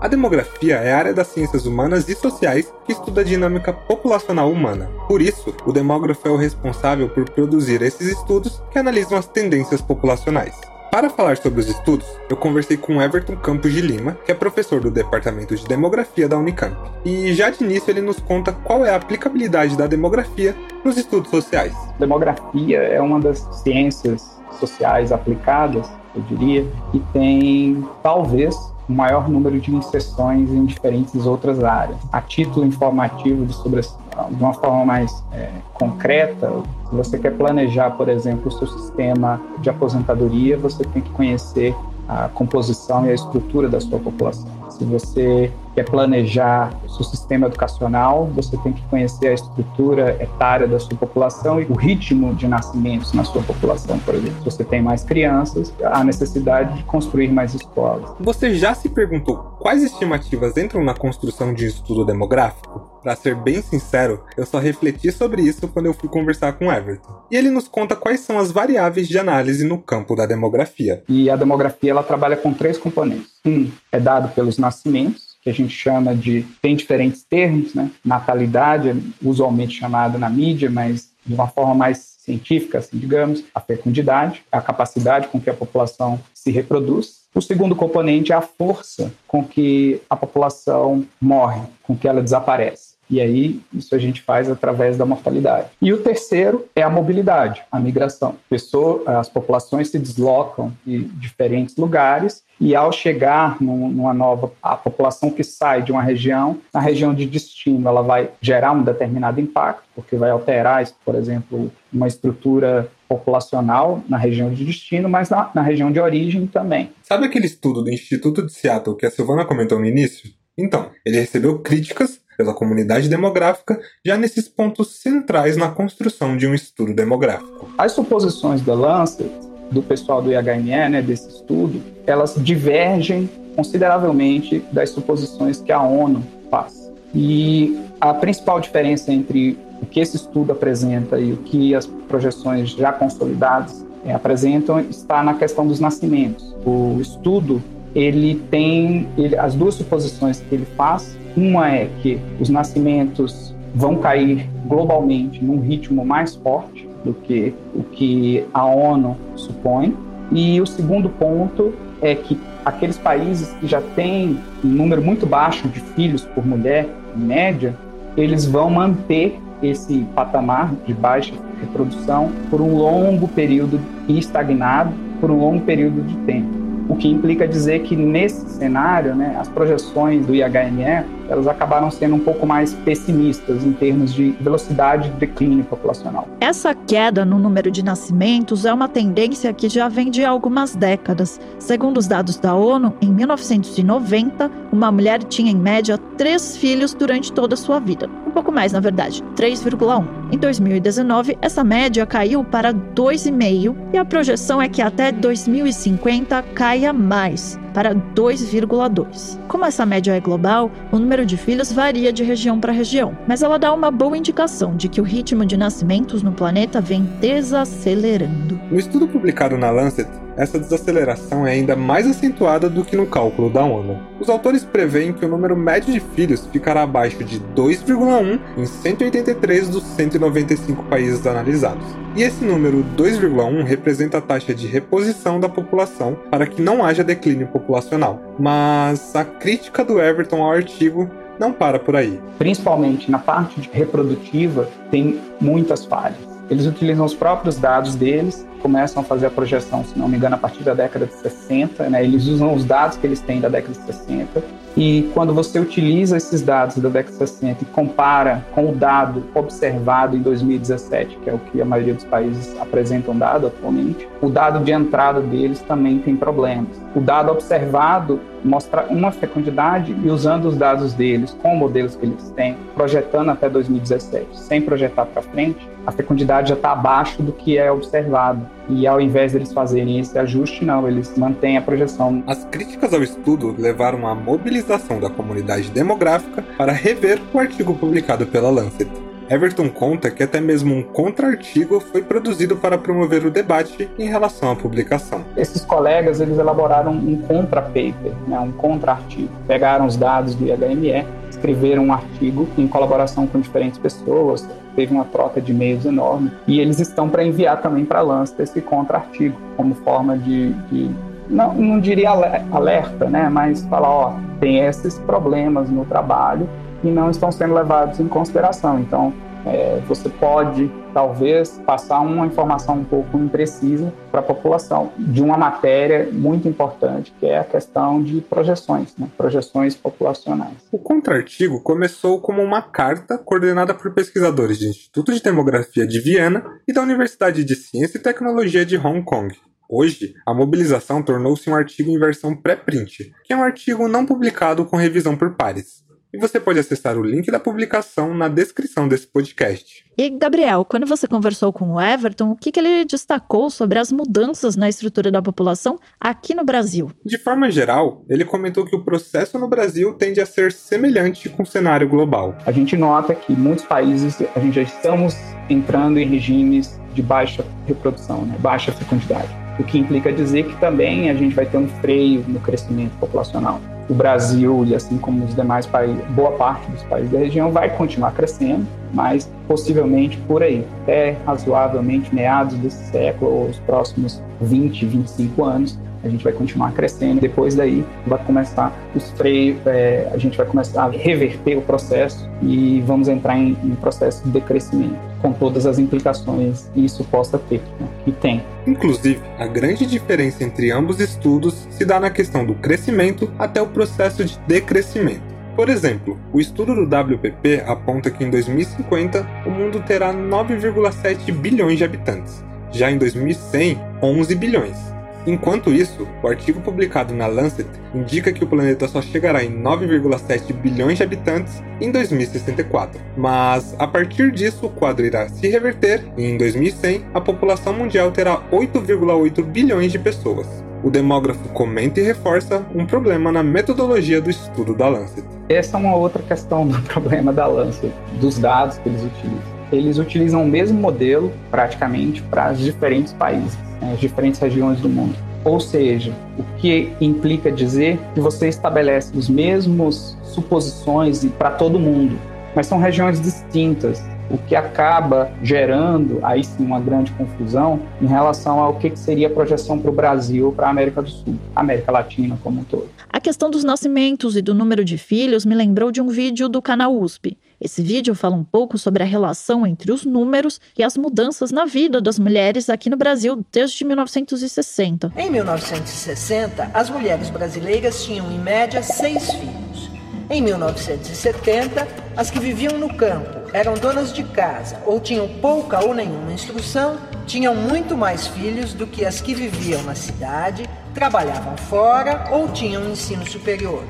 A 0.00 0.06
demografia 0.06 0.76
é 0.76 0.92
a 0.92 0.98
área 0.98 1.14
das 1.14 1.28
ciências 1.28 1.66
humanas 1.66 2.08
e 2.08 2.14
sociais 2.14 2.72
que 2.84 2.92
estuda 2.92 3.22
a 3.22 3.24
dinâmica 3.24 3.72
populacional 3.72 4.52
humana. 4.52 4.90
Por 5.08 5.20
isso, 5.20 5.54
o 5.64 5.72
demógrafo 5.72 6.28
é 6.28 6.30
o 6.30 6.36
responsável 6.36 7.08
por 7.08 7.28
produzir 7.30 7.82
esses 7.82 8.06
estudos 8.08 8.62
que 8.70 8.78
analisam 8.78 9.18
as 9.18 9.26
tendências 9.26 9.80
populacionais. 9.80 10.54
Para 10.96 11.10
falar 11.10 11.36
sobre 11.36 11.60
os 11.60 11.68
estudos, 11.68 12.06
eu 12.26 12.38
conversei 12.38 12.74
com 12.74 13.02
Everton 13.02 13.36
Campos 13.36 13.70
de 13.70 13.82
Lima, 13.82 14.16
que 14.24 14.32
é 14.32 14.34
professor 14.34 14.80
do 14.80 14.90
Departamento 14.90 15.54
de 15.54 15.62
Demografia 15.66 16.26
da 16.26 16.38
Unicamp. 16.38 16.74
E 17.04 17.34
já 17.34 17.50
de 17.50 17.62
início 17.62 17.90
ele 17.90 18.00
nos 18.00 18.18
conta 18.18 18.50
qual 18.50 18.82
é 18.82 18.88
a 18.88 18.96
aplicabilidade 18.96 19.76
da 19.76 19.86
demografia 19.86 20.56
nos 20.82 20.96
estudos 20.96 21.30
sociais. 21.30 21.74
Demografia 21.98 22.78
é 22.78 22.98
uma 22.98 23.20
das 23.20 23.40
ciências 23.62 24.40
sociais 24.58 25.12
aplicadas, 25.12 25.86
eu 26.14 26.22
diria, 26.22 26.66
que 26.90 26.98
tem 27.12 27.86
talvez 28.02 28.56
o 28.88 28.92
maior 28.92 29.28
número 29.28 29.60
de 29.60 29.74
inserções 29.74 30.50
em 30.50 30.64
diferentes 30.64 31.26
outras 31.26 31.62
áreas. 31.62 31.98
A 32.12 32.20
título 32.20 32.64
informativo 32.64 33.44
de, 33.44 33.52
sobre, 33.54 33.80
de 33.80 34.42
uma 34.42 34.54
forma 34.54 34.84
mais 34.84 35.24
é, 35.32 35.50
concreta, 35.74 36.52
se 36.88 36.94
você 36.94 37.18
quer 37.18 37.36
planejar, 37.36 37.90
por 37.92 38.08
exemplo, 38.08 38.48
o 38.48 38.50
seu 38.50 38.66
sistema 38.66 39.40
de 39.58 39.68
aposentadoria, 39.68 40.56
você 40.56 40.84
tem 40.84 41.02
que 41.02 41.10
conhecer 41.10 41.74
a 42.08 42.28
composição 42.28 43.04
e 43.06 43.10
a 43.10 43.14
estrutura 43.14 43.68
da 43.68 43.80
sua 43.80 43.98
população. 43.98 44.48
Se 44.70 44.84
você 44.84 45.52
quer 45.76 45.84
planejar 45.84 46.72
o 46.86 46.88
seu 46.88 47.04
sistema 47.04 47.46
educacional, 47.46 48.30
você 48.34 48.56
tem 48.56 48.72
que 48.72 48.82
conhecer 48.88 49.28
a 49.28 49.34
estrutura 49.34 50.16
etária 50.18 50.66
da 50.66 50.80
sua 50.80 50.96
população 50.96 51.60
e 51.60 51.66
o 51.66 51.74
ritmo 51.74 52.34
de 52.34 52.48
nascimentos 52.48 53.12
na 53.12 53.22
sua 53.24 53.42
população, 53.42 53.98
por 53.98 54.14
exemplo. 54.14 54.38
Se 54.38 54.44
você 54.44 54.64
tem 54.64 54.80
mais 54.80 55.04
crianças, 55.04 55.74
há 55.84 56.02
necessidade 56.02 56.78
de 56.78 56.84
construir 56.84 57.28
mais 57.28 57.54
escolas. 57.54 58.10
Você 58.20 58.54
já 58.54 58.74
se 58.74 58.88
perguntou 58.88 59.36
quais 59.60 59.82
estimativas 59.82 60.56
entram 60.56 60.82
na 60.82 60.94
construção 60.94 61.52
de 61.52 61.66
um 61.66 61.68
estudo 61.68 62.06
demográfico? 62.06 62.96
Para 63.02 63.14
ser 63.14 63.36
bem 63.36 63.62
sincero, 63.62 64.24
eu 64.36 64.44
só 64.44 64.58
refleti 64.58 65.12
sobre 65.12 65.42
isso 65.42 65.68
quando 65.68 65.86
eu 65.86 65.94
fui 65.94 66.08
conversar 66.08 66.54
com 66.54 66.72
Everton. 66.72 67.14
E 67.30 67.36
ele 67.36 67.50
nos 67.50 67.68
conta 67.68 67.94
quais 67.94 68.20
são 68.20 68.36
as 68.36 68.50
variáveis 68.50 69.06
de 69.06 69.16
análise 69.16 69.64
no 69.64 69.78
campo 69.78 70.16
da 70.16 70.26
demografia. 70.26 71.04
E 71.08 71.30
a 71.30 71.36
demografia 71.36 71.92
ela 71.92 72.02
trabalha 72.02 72.36
com 72.36 72.52
três 72.52 72.76
componentes. 72.78 73.28
Um 73.46 73.70
é 73.92 74.00
dado 74.00 74.34
pelos 74.34 74.58
nascimentos, 74.58 75.25
que 75.46 75.50
a 75.50 75.54
gente 75.54 75.72
chama 75.72 76.12
de. 76.12 76.44
tem 76.60 76.74
diferentes 76.74 77.22
termos, 77.22 77.72
né? 77.72 77.88
Natalidade 78.04 79.00
usualmente 79.22 79.78
chamada 79.78 80.18
na 80.18 80.28
mídia, 80.28 80.68
mas 80.68 81.08
de 81.24 81.34
uma 81.34 81.46
forma 81.46 81.72
mais 81.72 82.16
científica, 82.18 82.78
assim, 82.78 82.98
digamos, 82.98 83.44
a 83.54 83.60
fecundidade, 83.60 84.42
a 84.50 84.60
capacidade 84.60 85.28
com 85.28 85.40
que 85.40 85.48
a 85.48 85.54
população 85.54 86.18
se 86.34 86.50
reproduz. 86.50 87.20
O 87.32 87.40
segundo 87.40 87.76
componente 87.76 88.32
é 88.32 88.34
a 88.34 88.40
força 88.40 89.12
com 89.28 89.44
que 89.44 90.00
a 90.10 90.16
população 90.16 91.06
morre, 91.20 91.62
com 91.84 91.96
que 91.96 92.08
ela 92.08 92.20
desaparece. 92.20 92.85
E 93.08 93.20
aí, 93.20 93.60
isso 93.72 93.94
a 93.94 93.98
gente 93.98 94.22
faz 94.22 94.50
através 94.50 94.96
da 94.96 95.06
mortalidade. 95.06 95.68
E 95.80 95.92
o 95.92 95.98
terceiro 95.98 96.66
é 96.74 96.82
a 96.82 96.90
mobilidade, 96.90 97.62
a 97.70 97.78
migração. 97.78 98.36
Pessoa, 98.48 99.02
as 99.18 99.28
populações 99.28 99.88
se 99.88 99.98
deslocam 99.98 100.72
de 100.84 101.04
diferentes 101.04 101.76
lugares 101.76 102.42
e 102.60 102.74
ao 102.74 102.90
chegar 102.90 103.60
numa 103.60 104.14
nova, 104.14 104.50
a 104.62 104.76
população 104.76 105.30
que 105.30 105.44
sai 105.44 105.82
de 105.82 105.92
uma 105.92 106.02
região, 106.02 106.58
na 106.72 106.80
região 106.80 107.14
de 107.14 107.26
destino, 107.26 107.86
ela 107.86 108.02
vai 108.02 108.30
gerar 108.40 108.72
um 108.72 108.82
determinado 108.82 109.40
impacto, 109.40 109.84
porque 109.94 110.16
vai 110.16 110.30
alterar, 110.30 110.84
por 111.04 111.14
exemplo, 111.14 111.70
uma 111.92 112.08
estrutura 112.08 112.90
populacional 113.08 114.02
na 114.08 114.16
região 114.16 114.52
de 114.52 114.64
destino, 114.64 115.08
mas 115.08 115.28
na, 115.28 115.50
na 115.54 115.62
região 115.62 115.92
de 115.92 116.00
origem 116.00 116.46
também. 116.46 116.90
Sabe 117.02 117.26
aquele 117.26 117.46
estudo 117.46 117.82
do 117.82 117.90
Instituto 117.90 118.44
de 118.44 118.52
Seattle 118.52 118.96
que 118.96 119.06
a 119.06 119.10
Silvana 119.10 119.44
comentou 119.44 119.78
no 119.78 119.86
início? 119.86 120.30
Então, 120.58 120.90
ele 121.04 121.20
recebeu 121.20 121.58
críticas 121.58 122.20
pela 122.36 122.54
comunidade 122.54 123.08
demográfica, 123.08 123.80
já 124.04 124.16
nesses 124.16 124.48
pontos 124.48 124.96
centrais 124.96 125.56
na 125.56 125.68
construção 125.68 126.36
de 126.36 126.46
um 126.46 126.54
estudo 126.54 126.94
demográfico. 126.94 127.68
As 127.78 127.92
suposições 127.92 128.60
da 128.62 128.74
Lancet, 128.74 129.30
do 129.70 129.82
pessoal 129.82 130.22
do 130.22 130.30
IHME, 130.32 130.88
né, 130.88 131.02
desse 131.02 131.28
estudo, 131.28 131.82
elas 132.06 132.34
divergem 132.36 133.28
consideravelmente 133.54 134.62
das 134.70 134.90
suposições 134.90 135.60
que 135.60 135.72
a 135.72 135.82
ONU 135.82 136.22
faz. 136.50 136.92
E 137.14 137.78
a 138.00 138.12
principal 138.12 138.60
diferença 138.60 139.12
entre 139.12 139.58
o 139.80 139.86
que 139.86 140.00
esse 140.00 140.16
estudo 140.16 140.52
apresenta 140.52 141.18
e 141.18 141.32
o 141.32 141.38
que 141.38 141.74
as 141.74 141.86
projeções 141.86 142.70
já 142.70 142.92
consolidadas 142.92 143.84
é, 144.04 144.12
apresentam 144.12 144.80
está 144.80 145.22
na 145.22 145.34
questão 145.34 145.66
dos 145.66 145.80
nascimentos. 145.80 146.54
O 146.64 146.98
estudo 147.00 147.62
ele 147.94 148.36
tem 148.50 149.08
ele, 149.16 149.36
as 149.36 149.54
duas 149.54 149.74
suposições 149.74 150.40
que 150.40 150.54
ele 150.54 150.66
faz 150.76 151.16
uma 151.36 151.70
é 151.70 151.88
que 152.00 152.18
os 152.40 152.48
nascimentos 152.48 153.54
vão 153.74 153.96
cair 153.96 154.48
globalmente 154.66 155.44
num 155.44 155.60
ritmo 155.60 156.04
mais 156.04 156.34
forte 156.34 156.88
do 157.04 157.12
que 157.12 157.54
o 157.74 157.82
que 157.82 158.44
a 158.54 158.64
ONU 158.64 159.16
supõe. 159.36 159.94
E 160.32 160.60
o 160.60 160.66
segundo 160.66 161.08
ponto 161.08 161.74
é 162.00 162.14
que 162.14 162.38
aqueles 162.64 162.98
países 162.98 163.52
que 163.60 163.66
já 163.66 163.80
têm 163.80 164.38
um 164.64 164.68
número 164.68 165.02
muito 165.02 165.26
baixo 165.26 165.68
de 165.68 165.78
filhos 165.78 166.24
por 166.24 166.44
mulher, 166.44 166.88
em 167.16 167.20
média, 167.20 167.76
eles 168.16 168.46
vão 168.46 168.70
manter 168.70 169.38
esse 169.62 170.06
patamar 170.14 170.74
de 170.86 170.92
baixa 170.92 171.34
reprodução 171.60 172.30
por 172.50 172.60
um 172.60 172.76
longo 172.76 173.28
período 173.28 173.80
e 174.08 174.18
estagnado 174.18 174.92
por 175.20 175.30
um 175.30 175.38
longo 175.38 175.60
período 175.64 176.02
de 176.02 176.16
tempo 176.18 176.66
o 176.88 176.96
que 176.96 177.08
implica 177.08 177.46
dizer 177.46 177.80
que 177.80 177.96
nesse 177.96 178.48
cenário, 178.50 179.14
né, 179.14 179.36
as 179.38 179.48
projeções 179.48 180.24
do 180.24 180.34
IHME 180.34 181.04
elas 181.28 181.46
acabaram 181.46 181.90
sendo 181.90 182.14
um 182.14 182.18
pouco 182.18 182.46
mais 182.46 182.74
pessimistas 182.74 183.64
em 183.64 183.72
termos 183.72 184.12
de 184.12 184.30
velocidade 184.40 185.08
de 185.10 185.16
declínio 185.16 185.64
populacional. 185.64 186.28
Essa 186.40 186.74
queda 186.74 187.24
no 187.24 187.38
número 187.38 187.70
de 187.70 187.82
nascimentos 187.82 188.64
é 188.64 188.72
uma 188.72 188.88
tendência 188.88 189.52
que 189.52 189.68
já 189.68 189.88
vem 189.88 190.10
de 190.10 190.24
algumas 190.24 190.74
décadas. 190.74 191.40
Segundo 191.58 191.98
os 191.98 192.06
dados 192.06 192.38
da 192.38 192.54
ONU, 192.54 192.94
em 193.00 193.12
1990, 193.12 194.50
uma 194.72 194.90
mulher 194.90 195.22
tinha 195.22 195.50
em 195.50 195.56
média 195.56 195.98
três 196.16 196.56
filhos 196.56 196.94
durante 196.94 197.32
toda 197.32 197.54
a 197.54 197.56
sua 197.56 197.78
vida. 197.78 198.08
Um 198.26 198.30
pouco 198.30 198.52
mais, 198.52 198.72
na 198.72 198.80
verdade, 198.80 199.22
3,1. 199.34 200.04
Em 200.32 200.38
2019, 200.38 201.38
essa 201.40 201.62
média 201.64 202.04
caiu 202.04 202.44
para 202.44 202.74
2,5 202.74 203.74
e 203.92 203.98
a 203.98 204.04
projeção 204.04 204.60
é 204.60 204.68
que 204.68 204.82
até 204.82 205.12
2050 205.12 206.42
caia 206.54 206.92
mais 206.92 207.58
para 207.72 207.94
2,2. 207.94 209.38
Como 209.46 209.64
essa 209.64 209.86
média 209.86 210.16
é 210.16 210.20
global, 210.20 210.70
o 210.90 210.98
número 210.98 211.15
de 211.24 211.36
filhos 211.36 211.72
varia 211.72 212.12
de 212.12 212.22
região 212.22 212.60
para 212.60 212.72
região, 212.72 213.16
mas 213.26 213.42
ela 213.42 213.58
dá 213.58 213.72
uma 213.72 213.90
boa 213.90 214.18
indicação 214.18 214.76
de 214.76 214.88
que 214.88 215.00
o 215.00 215.04
ritmo 215.04 215.46
de 215.46 215.56
nascimentos 215.56 216.22
no 216.22 216.32
planeta 216.32 216.80
vem 216.80 217.04
desacelerando. 217.20 218.60
No 218.70 218.78
estudo 218.78 219.06
publicado 219.08 219.56
na 219.56 219.70
Lancet, 219.70 220.08
essa 220.36 220.58
desaceleração 220.58 221.46
é 221.46 221.52
ainda 221.52 221.74
mais 221.74 222.06
acentuada 222.06 222.68
do 222.68 222.84
que 222.84 222.96
no 222.96 223.06
cálculo 223.06 223.48
da 223.48 223.64
ONU. 223.64 223.98
Os 224.20 224.28
autores 224.28 224.64
preveem 224.64 225.12
que 225.12 225.24
o 225.24 225.28
número 225.28 225.56
médio 225.56 225.92
de 225.92 226.00
filhos 226.00 226.46
ficará 226.52 226.82
abaixo 226.82 227.24
de 227.24 227.40
2,1 227.40 228.38
em 228.56 228.66
183 228.66 229.68
dos 229.68 229.82
195 229.82 230.84
países 230.84 231.26
analisados. 231.26 231.86
E 232.14 232.22
esse 232.22 232.44
número 232.44 232.84
2,1 232.96 233.64
representa 233.64 234.18
a 234.18 234.20
taxa 234.20 234.54
de 234.54 234.66
reposição 234.66 235.40
da 235.40 235.48
população 235.48 236.16
para 236.30 236.46
que 236.46 236.60
não 236.60 236.84
haja 236.84 237.02
declínio 237.02 237.46
populacional. 237.46 238.20
Mas 238.38 239.16
a 239.16 239.24
crítica 239.24 239.84
do 239.84 240.00
Everton 240.00 240.42
ao 240.42 240.52
artigo 240.52 241.10
não 241.38 241.52
para 241.52 241.78
por 241.78 241.96
aí. 241.96 242.20
Principalmente 242.38 243.10
na 243.10 243.18
parte 243.18 243.68
reprodutiva, 243.72 244.68
tem 244.90 245.20
muitas 245.40 245.84
falhas. 245.84 246.36
Eles 246.48 246.66
utilizam 246.66 247.04
os 247.04 247.14
próprios 247.14 247.56
dados 247.56 247.94
deles 247.94 248.46
começam 248.66 249.00
a 249.00 249.04
fazer 249.04 249.26
a 249.26 249.30
projeção, 249.30 249.84
se 249.84 249.96
não 249.96 250.08
me 250.08 250.16
engano, 250.16 250.34
a 250.34 250.38
partir 250.38 250.64
da 250.64 250.74
década 250.74 251.06
de 251.06 251.14
60, 251.14 251.88
né? 251.88 252.02
Eles 252.02 252.26
usam 252.26 252.52
os 252.52 252.64
dados 252.64 252.96
que 252.96 253.06
eles 253.06 253.20
têm 253.20 253.40
da 253.40 253.48
década 253.48 253.72
de 253.72 253.78
60 253.86 254.42
e 254.76 255.08
quando 255.14 255.32
você 255.32 255.60
utiliza 255.60 256.16
esses 256.16 256.42
dados 256.42 256.76
da 256.76 256.88
década 256.88 257.12
de 257.12 257.18
60 257.18 257.62
e 257.62 257.64
compara 257.66 258.44
com 258.52 258.68
o 258.68 258.74
dado 258.74 259.24
observado 259.34 260.16
em 260.16 260.20
2017, 260.20 261.16
que 261.22 261.30
é 261.30 261.32
o 261.32 261.38
que 261.38 261.62
a 261.62 261.64
maioria 261.64 261.94
dos 261.94 262.04
países 262.04 262.54
apresentam 262.60 263.16
dado 263.16 263.46
atualmente, 263.46 264.06
o 264.20 264.28
dado 264.28 264.64
de 264.64 264.72
entrada 264.72 265.20
deles 265.20 265.60
também 265.60 266.00
tem 266.00 266.16
problemas. 266.16 266.76
O 266.94 267.00
dado 267.00 267.30
observado 267.30 268.20
mostra 268.44 268.86
uma 268.90 269.12
fecundidade 269.12 269.96
e 270.04 270.10
usando 270.10 270.46
os 270.46 270.56
dados 270.56 270.92
deles 270.92 271.36
com 271.40 271.54
modelos 271.54 271.94
que 271.94 272.04
eles 272.04 272.30
têm, 272.30 272.56
projetando 272.74 273.30
até 273.30 273.48
2017, 273.48 274.38
sem 274.38 274.60
projetar 274.60 275.06
para 275.06 275.22
frente, 275.22 275.68
a 275.86 275.92
fecundidade 275.92 276.48
já 276.48 276.54
está 276.54 276.72
abaixo 276.72 277.22
do 277.22 277.32
que 277.32 277.56
é 277.56 277.70
observado. 277.70 278.55
E 278.68 278.86
ao 278.86 279.00
invés 279.00 279.32
deles 279.32 279.52
fazerem 279.52 280.00
esse 280.00 280.18
ajuste, 280.18 280.64
não, 280.64 280.86
eles 280.88 281.16
mantêm 281.16 281.56
a 281.56 281.62
projeção. 281.62 282.22
As 282.26 282.44
críticas 282.44 282.92
ao 282.92 283.02
estudo 283.02 283.54
levaram 283.58 284.06
à 284.06 284.14
mobilização 284.14 285.00
da 285.00 285.08
comunidade 285.08 285.70
demográfica 285.70 286.42
para 286.56 286.72
rever 286.72 287.20
o 287.32 287.38
artigo 287.38 287.74
publicado 287.74 288.26
pela 288.26 288.50
Lancet. 288.50 288.90
Everton 289.28 289.68
conta 289.68 290.08
que 290.08 290.22
até 290.22 290.40
mesmo 290.40 290.72
um 290.72 290.82
contra-artigo 290.84 291.80
foi 291.80 292.00
produzido 292.00 292.56
para 292.56 292.78
promover 292.78 293.26
o 293.26 293.30
debate 293.30 293.90
em 293.98 294.08
relação 294.08 294.52
à 294.52 294.54
publicação. 294.54 295.24
Esses 295.36 295.64
colegas 295.64 296.20
eles 296.20 296.38
elaboraram 296.38 296.92
um 296.92 297.16
contra-paper, 297.22 298.12
né, 298.28 298.38
um 298.38 298.52
contra-artigo. 298.52 299.28
Pegaram 299.48 299.86
os 299.86 299.96
dados 299.96 300.36
do 300.36 300.46
IHME, 300.46 301.04
escreveram 301.36 301.84
um 301.86 301.92
artigo 301.92 302.48
em 302.56 302.66
colaboração 302.66 303.26
com 303.26 303.38
diferentes 303.38 303.78
pessoas, 303.78 304.48
teve 304.74 304.92
uma 304.92 305.04
troca 305.04 305.40
de 305.40 305.52
e-mails 305.52 305.84
enorme, 305.84 306.32
e 306.46 306.58
eles 306.60 306.80
estão 306.80 307.08
para 307.08 307.24
enviar 307.24 307.60
também 307.60 307.84
para 307.84 308.00
a 308.00 308.02
Lancet 308.02 308.42
esse 308.42 308.60
contra-artigo, 308.60 309.36
como 309.56 309.74
forma 309.74 310.18
de, 310.18 310.52
de 310.70 310.90
não, 311.28 311.54
não 311.54 311.80
diria 311.80 312.10
alerta, 312.50 313.08
né, 313.08 313.28
mas 313.28 313.64
falar, 313.66 313.90
ó, 313.90 314.14
tem 314.40 314.60
esses 314.60 314.98
problemas 315.00 315.70
no 315.70 315.84
trabalho 315.84 316.48
e 316.84 316.88
não 316.88 317.10
estão 317.10 317.32
sendo 317.32 317.54
levados 317.54 317.98
em 318.00 318.06
consideração. 318.06 318.78
Então, 318.78 319.12
é, 319.46 319.80
você 319.86 320.08
pode, 320.08 320.68
talvez, 320.92 321.60
passar 321.64 322.00
uma 322.00 322.26
informação 322.26 322.78
um 322.78 322.84
pouco 322.84 323.16
imprecisa 323.16 323.94
para 324.10 324.18
a 324.18 324.22
população 324.22 324.92
de 324.98 325.22
uma 325.22 325.38
matéria 325.38 326.08
muito 326.12 326.48
importante, 326.48 327.14
que 327.20 327.26
é 327.26 327.38
a 327.38 327.44
questão 327.44 328.02
de 328.02 328.20
projeções, 328.20 328.96
né? 328.98 329.08
projeções 329.16 329.76
populacionais. 329.76 330.56
O 330.72 330.78
contra-artigo 330.78 331.60
começou 331.60 332.20
como 332.20 332.42
uma 332.42 332.60
carta 332.60 333.16
coordenada 333.16 333.72
por 333.72 333.92
pesquisadores 333.94 334.58
do 334.58 334.66
Instituto 334.66 335.12
de 335.14 335.22
Demografia 335.22 335.86
de 335.86 336.00
Viena 336.00 336.44
e 336.66 336.72
da 336.72 336.82
Universidade 336.82 337.44
de 337.44 337.54
Ciência 337.54 337.98
e 337.98 338.02
Tecnologia 338.02 338.66
de 338.66 338.76
Hong 338.76 339.02
Kong. 339.04 339.32
Hoje, 339.68 340.14
a 340.24 340.34
mobilização 340.34 341.02
tornou-se 341.02 341.48
um 341.48 341.54
artigo 341.54 341.90
em 341.90 341.98
versão 341.98 342.34
pré-print, 342.34 343.12
que 343.24 343.32
é 343.32 343.36
um 343.36 343.42
artigo 343.42 343.88
não 343.88 344.06
publicado 344.06 344.64
com 344.64 344.76
revisão 344.76 345.16
por 345.16 345.34
pares 345.34 345.85
e 346.16 346.18
você 346.18 346.40
pode 346.40 346.58
acessar 346.58 346.96
o 346.96 347.02
link 347.02 347.30
da 347.30 347.38
publicação 347.38 348.14
na 348.14 348.26
descrição 348.26 348.88
desse 348.88 349.06
podcast. 349.06 349.84
E, 349.98 350.08
Gabriel, 350.08 350.64
quando 350.64 350.86
você 350.86 351.06
conversou 351.06 351.52
com 351.52 351.74
o 351.74 351.80
Everton, 351.80 352.30
o 352.30 352.36
que, 352.36 352.50
que 352.50 352.58
ele 352.58 352.86
destacou 352.86 353.50
sobre 353.50 353.78
as 353.78 353.92
mudanças 353.92 354.56
na 354.56 354.66
estrutura 354.66 355.10
da 355.10 355.20
população 355.20 355.78
aqui 356.00 356.34
no 356.34 356.42
Brasil? 356.42 356.90
De 357.04 357.18
forma 357.18 357.50
geral, 357.50 358.02
ele 358.08 358.24
comentou 358.24 358.64
que 358.64 358.74
o 358.74 358.82
processo 358.82 359.38
no 359.38 359.46
Brasil 359.46 359.92
tende 359.92 360.18
a 360.18 360.24
ser 360.24 360.52
semelhante 360.52 361.28
com 361.28 361.42
o 361.42 361.46
cenário 361.46 361.86
global. 361.86 362.34
A 362.46 362.52
gente 362.52 362.78
nota 362.78 363.14
que 363.14 363.34
em 363.34 363.36
muitos 363.36 363.66
países 363.66 364.16
a 364.34 364.40
gente 364.40 364.54
já 364.54 364.62
estamos 364.62 365.14
entrando 365.50 365.98
em 365.98 366.06
regimes 366.06 366.80
de 366.94 367.02
baixa 367.02 367.44
reprodução, 367.66 368.24
né? 368.24 368.36
baixa 368.38 368.72
fecundidade, 368.72 369.28
o 369.58 369.64
que 369.64 369.78
implica 369.78 370.10
dizer 370.10 370.46
que 370.46 370.58
também 370.58 371.10
a 371.10 371.14
gente 371.14 371.34
vai 371.34 371.44
ter 371.44 371.58
um 371.58 371.68
freio 371.68 372.24
no 372.26 372.40
crescimento 372.40 372.96
populacional 372.98 373.60
o 373.88 373.94
Brasil 373.94 374.64
e 374.66 374.74
assim 374.74 374.98
como 374.98 375.24
os 375.24 375.34
demais 375.34 375.66
países, 375.66 376.04
boa 376.10 376.32
parte 376.32 376.70
dos 376.70 376.82
países 376.84 377.10
da 377.10 377.18
região 377.18 377.50
vai 377.52 377.70
continuar 377.70 378.12
crescendo, 378.12 378.66
mas 378.92 379.30
possivelmente 379.46 380.16
por 380.26 380.42
aí, 380.42 380.66
até 380.82 381.16
razoavelmente 381.24 382.14
meados 382.14 382.56
desse 382.58 382.90
século 382.90 383.30
ou 383.30 383.46
os 383.46 383.58
próximos 383.60 384.22
20, 384.40 384.86
25 384.86 385.44
anos, 385.44 385.78
a 386.06 386.08
gente 386.08 386.22
vai 386.22 386.32
continuar 386.32 386.72
crescendo. 386.72 387.20
Depois 387.20 387.54
daí 387.54 387.84
vai 388.06 388.18
começar 388.24 388.72
os 388.94 389.10
freios, 389.12 389.58
é, 389.66 390.08
a 390.12 390.16
gente 390.16 390.36
vai 390.36 390.46
começar 390.46 390.84
a 390.84 390.88
reverter 390.88 391.56
o 391.56 391.62
processo 391.62 392.28
e 392.42 392.82
vamos 392.86 393.08
entrar 393.08 393.36
em, 393.36 393.56
em 393.62 393.74
processo 393.74 394.24
de 394.24 394.30
decrescimento, 394.30 394.96
com 395.26 395.32
todas 395.32 395.66
as 395.66 395.76
implicações 395.80 396.70
que 396.72 396.84
isso 396.84 397.02
possa 397.04 397.36
ter, 397.36 397.60
né? 397.80 397.88
e 398.06 398.12
tem. 398.12 398.44
Inclusive, 398.64 399.20
a 399.38 399.46
grande 399.46 399.84
diferença 399.84 400.44
entre 400.44 400.70
ambos 400.70 401.00
estudos 401.00 401.66
se 401.70 401.84
dá 401.84 401.98
na 401.98 402.10
questão 402.10 402.44
do 402.44 402.54
crescimento 402.54 403.28
até 403.36 403.60
o 403.60 403.66
processo 403.66 404.24
de 404.24 404.38
decrescimento. 404.46 405.34
Por 405.56 405.68
exemplo, 405.68 406.16
o 406.32 406.40
estudo 406.40 406.74
do 406.74 406.84
WPP 406.84 407.64
aponta 407.66 408.08
que 408.08 408.22
em 408.22 408.30
2050 408.30 409.26
o 409.46 409.50
mundo 409.50 409.80
terá 409.80 410.14
9,7 410.14 411.32
bilhões 411.32 411.78
de 411.78 411.84
habitantes, 411.84 412.44
já 412.70 412.88
em 412.88 412.96
2100, 412.96 413.80
11 414.00 414.34
bilhões. 414.36 414.95
Enquanto 415.26 415.72
isso, 415.72 416.06
o 416.22 416.28
artigo 416.28 416.60
publicado 416.60 417.12
na 417.12 417.26
Lancet 417.26 417.66
indica 417.92 418.32
que 418.32 418.44
o 418.44 418.46
planeta 418.46 418.86
só 418.86 419.02
chegará 419.02 419.42
em 419.42 419.50
9,7 419.50 420.52
bilhões 420.52 420.98
de 420.98 421.02
habitantes 421.02 421.62
em 421.80 421.90
2064. 421.90 423.00
Mas 423.16 423.74
a 423.78 423.86
partir 423.88 424.30
disso, 424.30 424.66
o 424.66 424.70
quadro 424.70 425.04
irá 425.04 425.28
se 425.28 425.48
reverter 425.48 426.04
e 426.16 426.24
em 426.24 426.38
2100 426.38 427.06
a 427.12 427.20
população 427.20 427.72
mundial 427.72 428.12
terá 428.12 428.40
8,8 428.52 429.42
bilhões 429.42 429.90
de 429.90 429.98
pessoas. 429.98 430.46
O 430.84 430.90
demógrafo 430.90 431.48
comenta 431.48 431.98
e 431.98 432.04
reforça 432.04 432.64
um 432.72 432.86
problema 432.86 433.32
na 433.32 433.42
metodologia 433.42 434.20
do 434.20 434.30
estudo 434.30 434.74
da 434.74 434.88
Lancet. 434.88 435.24
Essa 435.48 435.76
é 435.76 435.80
uma 435.80 435.96
outra 435.96 436.22
questão 436.22 436.66
do 436.68 436.80
problema 436.86 437.32
da 437.32 437.46
Lancet, 437.46 437.92
dos 438.20 438.38
dados 438.38 438.78
que 438.78 438.88
eles 438.88 439.02
utilizam. 439.02 439.55
Eles 439.72 439.98
utilizam 439.98 440.42
o 440.42 440.46
mesmo 440.46 440.78
modelo, 440.78 441.32
praticamente, 441.50 442.22
para 442.22 442.52
os 442.52 442.60
diferentes 442.60 443.12
países 443.12 443.58
né, 443.80 443.92
as 443.92 444.00
diferentes 444.00 444.40
regiões 444.40 444.80
do 444.80 444.88
mundo. 444.88 445.14
Ou 445.44 445.60
seja, 445.60 446.12
o 446.38 446.42
que 446.58 446.92
implica 447.00 447.52
dizer 447.52 447.98
que 448.14 448.20
você 448.20 448.48
estabelece 448.48 449.16
os 449.16 449.28
mesmos 449.28 450.16
suposições 450.24 451.24
para 451.38 451.50
todo 451.50 451.78
mundo, 451.78 452.18
mas 452.54 452.66
são 452.66 452.78
regiões 452.78 453.20
distintas, 453.20 454.02
o 454.28 454.38
que 454.38 454.56
acaba 454.56 455.30
gerando 455.40 456.18
aí 456.24 456.42
sim 456.42 456.64
uma 456.64 456.80
grande 456.80 457.12
confusão 457.12 457.80
em 458.02 458.06
relação 458.06 458.58
ao 458.58 458.74
que 458.74 458.96
seria 458.96 459.28
a 459.28 459.30
projeção 459.30 459.78
para 459.78 459.90
o 459.90 459.94
Brasil 459.94 460.52
para 460.56 460.66
a 460.66 460.70
América 460.70 461.00
do 461.00 461.08
Sul, 461.08 461.36
América 461.54 461.92
Latina 461.92 462.36
como 462.42 462.62
um 462.62 462.64
todo. 462.64 462.88
A 463.08 463.20
questão 463.20 463.48
dos 463.48 463.62
nascimentos 463.62 464.36
e 464.36 464.42
do 464.42 464.52
número 464.52 464.84
de 464.84 464.98
filhos 464.98 465.46
me 465.46 465.54
lembrou 465.54 465.92
de 465.92 466.00
um 466.00 466.08
vídeo 466.08 466.48
do 466.48 466.60
canal 466.60 466.92
USP. 466.92 467.38
Esse 467.60 467.82
vídeo 467.82 468.14
fala 468.14 468.36
um 468.36 468.44
pouco 468.44 468.76
sobre 468.76 469.02
a 469.02 469.06
relação 469.06 469.66
entre 469.66 469.90
os 469.90 470.04
números 470.04 470.60
e 470.76 470.82
as 470.82 470.96
mudanças 470.96 471.50
na 471.50 471.64
vida 471.64 472.00
das 472.00 472.18
mulheres 472.18 472.68
aqui 472.68 472.90
no 472.90 472.96
Brasil 472.96 473.44
desde 473.50 473.84
1960. 473.84 475.12
Em 475.16 475.30
1960, 475.30 476.70
as 476.74 476.90
mulheres 476.90 477.30
brasileiras 477.30 478.04
tinham 478.04 478.30
em 478.30 478.38
média 478.38 478.82
seis 478.82 479.32
filhos. 479.32 479.90
Em 480.28 480.42
1970, 480.42 481.86
as 482.16 482.30
que 482.30 482.40
viviam 482.40 482.76
no 482.78 482.94
campo, 482.94 483.48
eram 483.52 483.74
donas 483.74 484.12
de 484.12 484.24
casa 484.24 484.82
ou 484.84 485.00
tinham 485.00 485.28
pouca 485.40 485.82
ou 485.84 485.94
nenhuma 485.94 486.32
instrução, 486.32 486.98
tinham 487.26 487.54
muito 487.54 487.96
mais 487.96 488.26
filhos 488.26 488.74
do 488.74 488.86
que 488.86 489.04
as 489.04 489.20
que 489.20 489.34
viviam 489.34 489.82
na 489.84 489.94
cidade, 489.94 490.68
trabalhavam 490.92 491.56
fora 491.56 492.28
ou 492.32 492.48
tinham 492.48 492.90
ensino 492.90 493.26
superior. 493.26 493.84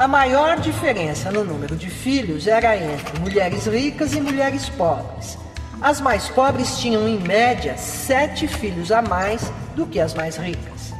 A 0.00 0.08
maior 0.08 0.58
diferença 0.58 1.30
no 1.30 1.44
número 1.44 1.76
de 1.76 1.90
filhos 1.90 2.46
era 2.46 2.74
entre 2.74 3.20
mulheres 3.20 3.66
ricas 3.66 4.14
e 4.14 4.20
mulheres 4.22 4.66
pobres. 4.70 5.36
As 5.78 6.00
mais 6.00 6.26
pobres 6.30 6.78
tinham, 6.78 7.06
em 7.06 7.18
média, 7.18 7.76
sete 7.76 8.48
filhos 8.48 8.90
a 8.90 9.02
mais 9.02 9.52
do 9.76 9.86
que 9.86 10.00
as 10.00 10.14
mais 10.14 10.38
ricas. 10.38 10.94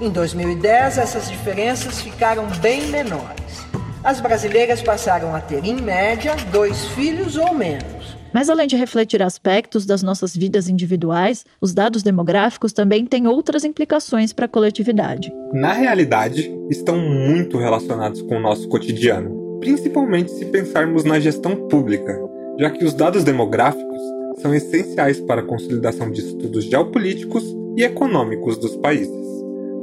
Em 0.00 0.10
2010, 0.10 0.98
essas 0.98 1.28
diferenças 1.30 2.00
ficaram 2.00 2.48
bem 2.58 2.88
menores. 2.88 3.64
As 4.02 4.20
brasileiras 4.20 4.82
passaram 4.82 5.32
a 5.36 5.40
ter, 5.40 5.64
em 5.64 5.80
média, 5.80 6.34
dois 6.50 6.86
filhos 6.86 7.36
ou 7.36 7.54
menos. 7.54 8.01
Mas 8.32 8.48
além 8.48 8.66
de 8.66 8.76
refletir 8.76 9.22
aspectos 9.22 9.84
das 9.84 10.02
nossas 10.02 10.34
vidas 10.34 10.68
individuais, 10.68 11.44
os 11.60 11.74
dados 11.74 12.02
demográficos 12.02 12.72
também 12.72 13.04
têm 13.04 13.26
outras 13.26 13.64
implicações 13.64 14.32
para 14.32 14.46
a 14.46 14.48
coletividade. 14.48 15.32
Na 15.52 15.72
realidade, 15.72 16.50
estão 16.70 16.98
muito 16.98 17.58
relacionados 17.58 18.22
com 18.22 18.36
o 18.36 18.40
nosso 18.40 18.68
cotidiano, 18.68 19.58
principalmente 19.60 20.30
se 20.30 20.46
pensarmos 20.46 21.04
na 21.04 21.20
gestão 21.20 21.68
pública, 21.68 22.18
já 22.58 22.70
que 22.70 22.84
os 22.84 22.94
dados 22.94 23.22
demográficos 23.22 24.00
são 24.40 24.54
essenciais 24.54 25.20
para 25.20 25.42
a 25.42 25.44
consolidação 25.44 26.10
de 26.10 26.20
estudos 26.20 26.64
geopolíticos 26.64 27.44
e 27.76 27.84
econômicos 27.84 28.56
dos 28.56 28.76
países. 28.76 29.22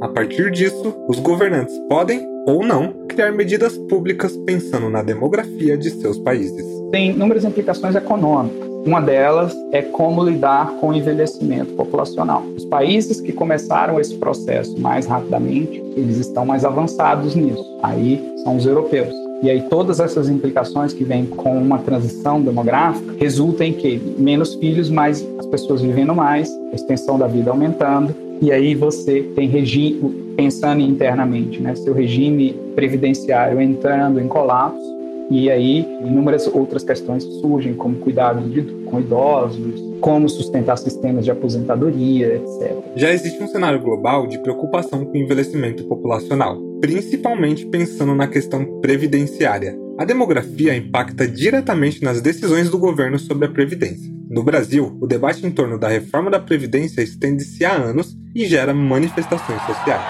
A 0.00 0.08
partir 0.08 0.50
disso, 0.50 0.94
os 1.08 1.18
governantes 1.18 1.78
podem 1.88 2.26
ou 2.46 2.64
não 2.64 3.06
criar 3.06 3.32
medidas 3.32 3.76
públicas 3.76 4.36
pensando 4.46 4.88
na 4.88 5.02
demografia 5.02 5.76
de 5.76 5.90
seus 5.90 6.18
países. 6.18 6.79
Tem 6.90 7.10
inúmeras 7.10 7.44
implicações 7.44 7.94
econômicas. 7.94 8.68
Uma 8.84 9.00
delas 9.00 9.54
é 9.70 9.82
como 9.82 10.24
lidar 10.24 10.72
com 10.80 10.88
o 10.88 10.94
envelhecimento 10.94 11.74
populacional. 11.74 12.42
Os 12.56 12.64
países 12.64 13.20
que 13.20 13.32
começaram 13.32 14.00
esse 14.00 14.16
processo 14.16 14.76
mais 14.80 15.06
rapidamente, 15.06 15.80
eles 15.96 16.16
estão 16.16 16.44
mais 16.44 16.64
avançados 16.64 17.34
nisso. 17.36 17.64
Aí 17.82 18.20
são 18.42 18.56
os 18.56 18.66
europeus. 18.66 19.14
E 19.42 19.48
aí 19.48 19.62
todas 19.62 20.00
essas 20.00 20.28
implicações 20.28 20.92
que 20.92 21.04
vêm 21.04 21.26
com 21.26 21.56
uma 21.56 21.78
transição 21.78 22.40
demográfica 22.40 23.14
resultam 23.18 23.68
em 23.68 23.72
que 23.72 24.00
menos 24.18 24.54
filhos, 24.54 24.90
mais 24.90 25.26
as 25.38 25.46
pessoas 25.46 25.82
vivendo 25.82 26.14
mais, 26.14 26.50
a 26.72 26.74
extensão 26.74 27.18
da 27.18 27.26
vida 27.26 27.50
aumentando, 27.50 28.14
e 28.42 28.50
aí 28.50 28.74
você 28.74 29.22
tem 29.34 29.48
regime, 29.48 30.32
pensando 30.36 30.80
internamente, 30.80 31.60
né, 31.60 31.74
seu 31.74 31.92
regime 31.92 32.54
previdenciário 32.74 33.60
entrando 33.60 34.18
em 34.18 34.26
colapso, 34.26 34.99
e 35.30 35.48
aí 35.48 35.86
inúmeras 36.04 36.46
outras 36.48 36.82
questões 36.82 37.22
surgem, 37.40 37.72
como 37.74 37.96
cuidado 37.96 38.48
de, 38.48 38.62
com 38.84 38.98
idosos, 38.98 39.80
como 40.00 40.28
sustentar 40.28 40.76
sistemas 40.76 41.24
de 41.24 41.30
aposentadoria, 41.30 42.34
etc. 42.34 42.76
Já 42.96 43.12
existe 43.12 43.40
um 43.42 43.46
cenário 43.46 43.80
global 43.80 44.26
de 44.26 44.38
preocupação 44.38 45.04
com 45.04 45.12
o 45.12 45.16
envelhecimento 45.16 45.84
populacional, 45.84 46.58
principalmente 46.80 47.64
pensando 47.66 48.14
na 48.14 48.26
questão 48.26 48.80
previdenciária. 48.80 49.78
A 49.98 50.04
demografia 50.04 50.74
impacta 50.74 51.28
diretamente 51.28 52.02
nas 52.02 52.20
decisões 52.20 52.70
do 52.70 52.78
governo 52.78 53.18
sobre 53.18 53.46
a 53.46 53.50
previdência. 53.50 54.10
No 54.30 54.42
Brasil, 54.42 54.96
o 55.00 55.06
debate 55.06 55.46
em 55.46 55.50
torno 55.50 55.78
da 55.78 55.88
reforma 55.88 56.30
da 56.30 56.40
previdência 56.40 57.02
estende-se 57.02 57.64
há 57.64 57.72
anos 57.72 58.16
e 58.34 58.46
gera 58.46 58.72
manifestações 58.72 59.60
sociais. 59.62 60.02